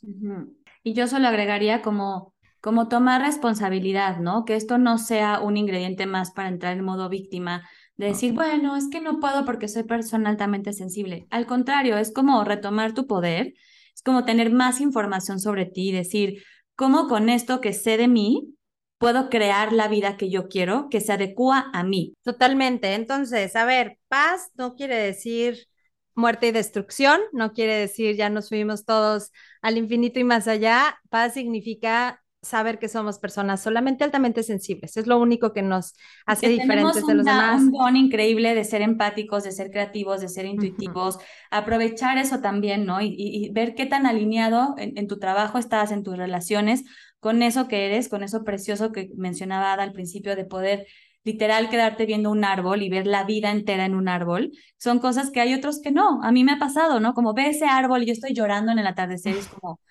[0.84, 2.36] Y yo solo agregaría como
[2.68, 4.43] como tomar responsabilidad, ¿no?
[4.43, 7.65] Que esto no sea un ingrediente más para entrar en modo víctima,
[7.95, 11.28] de decir, bueno, es que no puedo porque soy persona altamente sensible.
[11.30, 13.53] Al contrario, es como retomar tu poder,
[13.95, 16.43] es como tener más información sobre ti, decir,
[16.76, 18.53] ¿cómo con esto que sé de mí
[18.97, 22.15] puedo crear la vida que yo quiero, que se adecua a mí?
[22.22, 22.95] Totalmente.
[22.95, 25.70] Entonces, a ver, paz no quiere decir
[26.15, 30.99] muerte y destrucción, no quiere decir ya nos fuimos todos al infinito y más allá.
[31.09, 34.96] Paz significa saber que somos personas solamente altamente sensibles.
[34.98, 37.62] Es lo único que nos hace diferentes de los demás.
[37.62, 41.18] un don increíble de ser empáticos, de ser creativos, de ser intuitivos.
[41.52, 43.02] Aprovechar eso también, ¿no?
[43.02, 46.84] Y, ver qué tan alineado en, tu trabajo estás, en tus relaciones,
[47.20, 50.88] con eso que eres, con eso precioso que mencionaba Ada al principio de poder
[51.24, 55.30] literal quedarte viendo un árbol y ver la vida entera en un árbol, son cosas
[55.30, 56.24] que hay otros que no.
[56.24, 57.14] A mí me ha pasado, ¿no?
[57.14, 59.82] Como ve ese árbol y yo estoy llorando en el atardecer, es como,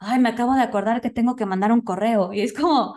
[0.00, 2.32] ay, me acabo de acordar que tengo que mandar un correo.
[2.32, 2.94] Y es como,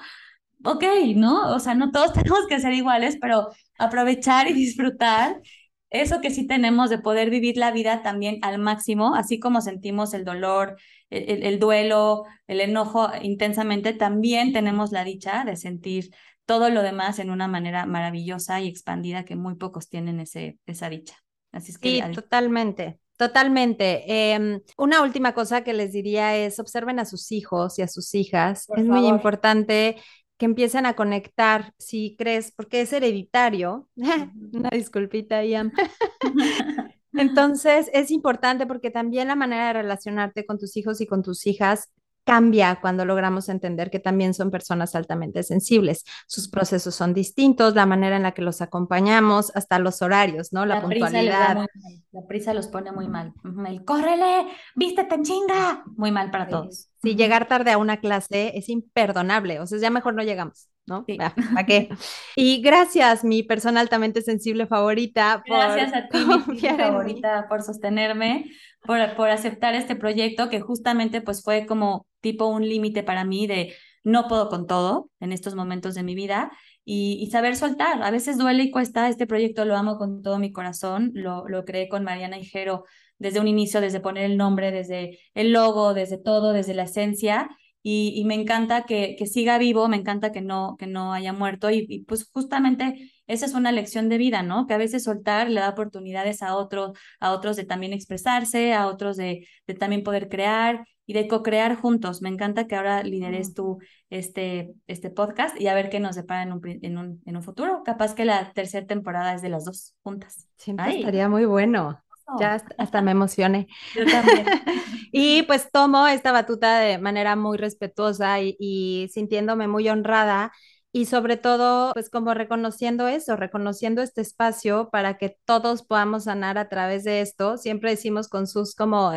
[0.65, 0.83] ok,
[1.15, 1.53] ¿no?
[1.53, 5.41] O sea, no todos tenemos que ser iguales, pero aprovechar y disfrutar
[5.89, 10.15] eso que sí tenemos de poder vivir la vida también al máximo, así como sentimos
[10.15, 10.75] el dolor,
[11.11, 16.09] el, el, duelo, el enojo intensamente, también tenemos la dicha de sentir
[16.45, 20.89] todo lo demás en una manera maravillosa y expandida que muy pocos tienen ese, esa
[20.89, 21.15] dicha.
[21.51, 22.99] Así es que, sí, totalmente.
[23.23, 24.03] Totalmente.
[24.33, 28.13] Em, una última cosa que les diría es observen a sus hijos y a sus
[28.15, 28.67] hijas.
[28.75, 29.95] es muy importante
[30.37, 33.87] que empiecen a conectar, si crees, porque es hereditario.
[34.51, 35.71] Una disculpita, Ian.
[37.13, 41.47] Entonces, es importante porque también la manera de relacionarte con tus hijos y con tus
[41.47, 41.93] hijas
[42.23, 46.03] cambia cuando logramos entender que también son personas altamente sensibles.
[46.27, 50.65] Sus procesos son distintos, la manera en la que los acompañamos, hasta los horarios, ¿no?
[50.65, 51.65] La, puntualidad.
[52.11, 53.33] la prisa los pone muy mal.
[53.67, 55.83] El córrele, vístete en chinga.
[55.95, 56.89] Muy mal para todos.
[57.01, 60.69] Si llegar tarde a una clase es imperdonable, o sea, ya mejor no llegamos.
[60.85, 61.05] ¿No?
[61.55, 61.89] ¿Para qué?
[62.35, 65.43] Y gracias, mi persona altamente sensible favorita.
[65.45, 68.45] Gracias a ti, mi favorita, por sostenerme,
[68.83, 73.47] por, por aceptar este proyecto que justamente pues fue como tipo un límite para mí
[73.47, 73.73] de
[74.03, 76.51] no puedo con todo en estos momentos de mi vida
[76.85, 78.03] y, saber soltar.
[78.03, 81.63] A veces duele y cuesta, este proyecto lo amo con todo mi corazón, lo, lo
[81.63, 82.83] creé con Mariana Hijero
[83.17, 87.49] desde un inicio, desde poner el nombre, desde el logo, desde todo, desde la esencia
[87.85, 91.69] y, me encanta que, que, siga vivo, me encanta que no, que no haya muerto
[91.69, 94.67] y, pues justamente esa es una lección de vida, ¿no?
[94.67, 98.87] Que a veces soltar le da oportunidades a otros, a otros de también expresarse, a
[98.87, 102.21] otros de, de también poder crear y de co-crear juntos.
[102.21, 103.53] Me encanta que ahora lideres mm.
[103.53, 103.79] tú
[104.09, 107.43] este, este podcast y a ver qué nos depara en un, en un, en un
[107.43, 107.83] futuro.
[107.83, 110.47] Capaz que la tercera temporada es de las dos juntas.
[110.57, 112.02] Siempre estaría muy bueno.
[112.39, 113.67] Ya hasta, me emocioné.
[113.93, 114.45] Yo también.
[115.11, 120.51] y pues tomo esta batuta de manera muy respetuosa y, y sintiéndome muy honrada
[120.95, 126.59] y sobre todo, pues como reconociendo eso, reconociendo este espacio para que todos podamos sanar
[126.59, 127.57] a través de esto.
[127.57, 129.11] Siempre decimos con sus como,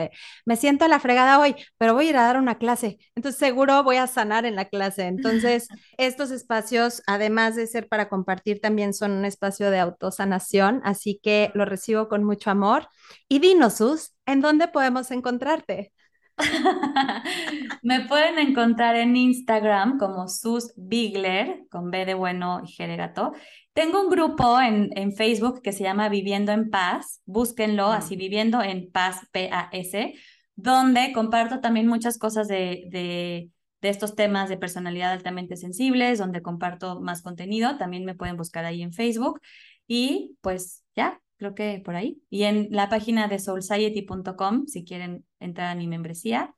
[0.46, 3.38] me siento a la fregada hoy, pero voy a ir a dar una clase, entonces
[3.38, 5.06] seguro voy a sanar en la clase.
[5.06, 5.68] Entonces,
[5.98, 11.50] estos espacios, además de ser para compartir, también son un espacio de autosanación, así que
[11.54, 12.88] lo recibo con mucho amor.
[13.28, 15.92] Y dinos, Sus, ¿en dónde podemos encontrarte?
[17.82, 22.96] Me pueden encontrar en Instagram como Sus Bigler, con B de bueno y G de
[22.96, 23.32] gato.
[23.72, 27.20] Tengo un grupo en, en Facebook que se llama Viviendo en Paz.
[27.26, 30.14] Búsquenlo así, Viviendo en Paz, P-A-S,
[30.54, 33.50] donde comparto también muchas cosas de, de,
[33.82, 37.76] de estos temas de personalidad altamente sensibles, donde comparto más contenido.
[37.76, 39.40] También me pueden buscar ahí en Facebook.
[39.86, 42.22] Y pues ya, creo que por ahí.
[42.30, 46.54] Y en la página de soulsociety.com, si quieren entrar a mi membresía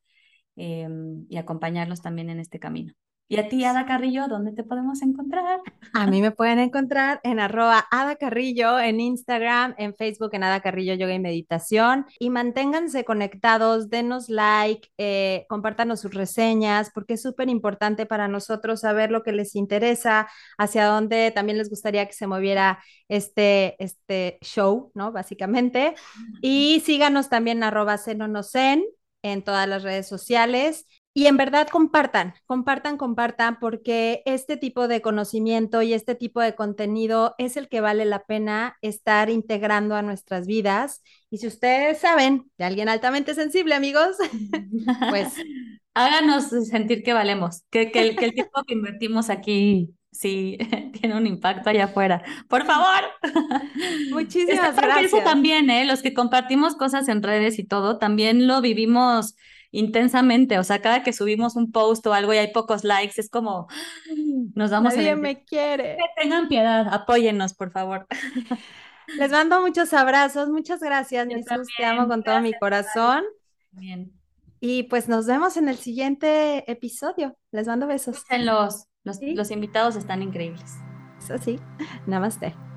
[0.57, 2.95] em, y acompañarlos también en este camino.
[3.31, 5.61] Y a ti, Ada Carrillo, ¿dónde te podemos encontrar?
[5.93, 10.61] A mí me pueden encontrar en arroba Ada Carrillo, en Instagram, en Facebook, en Ada
[10.61, 12.07] Carrillo Yoga y Meditación.
[12.18, 18.81] Y manténganse conectados, denos like, eh, compártanos sus reseñas, porque es súper importante para nosotros
[18.81, 20.26] saber lo que les interesa,
[20.57, 25.12] hacia dónde también les gustaría que se moviera este, este show, ¿no?
[25.12, 25.95] Básicamente.
[26.41, 28.85] Y síganos también arroba Zen
[29.22, 30.87] en todas las redes sociales.
[31.19, 36.55] Y en verdad compartan, compartan, compartan, porque este tipo de conocimiento y este tipo de
[36.55, 41.03] contenido es el que vale la pena estar integrando a nuestras vidas.
[41.29, 44.16] Y si ustedes saben de alguien altamente sensible, amigos,
[45.11, 45.35] pues
[45.95, 50.57] háganos sentir que valemos, que, que, el, que el tiempo que invertimos aquí sí
[51.01, 52.23] tiene un impacto allá afuera.
[52.47, 53.11] Por favor.
[54.12, 55.07] Muchísimas gracias.
[55.07, 55.85] Eso también, ¿eh?
[55.85, 59.35] los que compartimos cosas en redes y todo, también lo vivimos
[59.71, 63.31] intensamente, o sea, cada que subimos un post o algo y hay pocos likes, es
[63.31, 63.69] como
[64.55, 65.97] nos damos Nadie me quiere.
[65.97, 68.07] Que tengan piedad, apóyennos, por favor.
[69.16, 73.25] Les mando muchos abrazos, muchas gracias, Jesús, te amo con todo mi corazón.
[73.71, 74.12] Bien.
[74.61, 77.37] Y pues nos vemos en el siguiente episodio.
[77.53, 78.25] Les mando besos.
[78.39, 80.75] Los, los, los invitados están increíbles.
[81.19, 81.59] Eso sí,
[82.07, 82.68] namaste.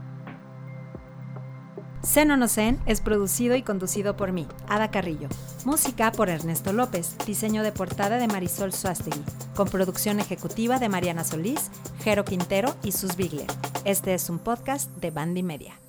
[2.03, 5.27] Zen o no Zen es producido y conducido por mí, Ada Carrillo.
[5.65, 9.23] Música por Ernesto López, diseño de portada de Marisol Suastegui,
[9.55, 11.69] con producción ejecutiva de Mariana Solís,
[12.03, 13.47] Jero Quintero y Sus Bigler.
[13.85, 15.79] Este es un podcast de Bandy Media.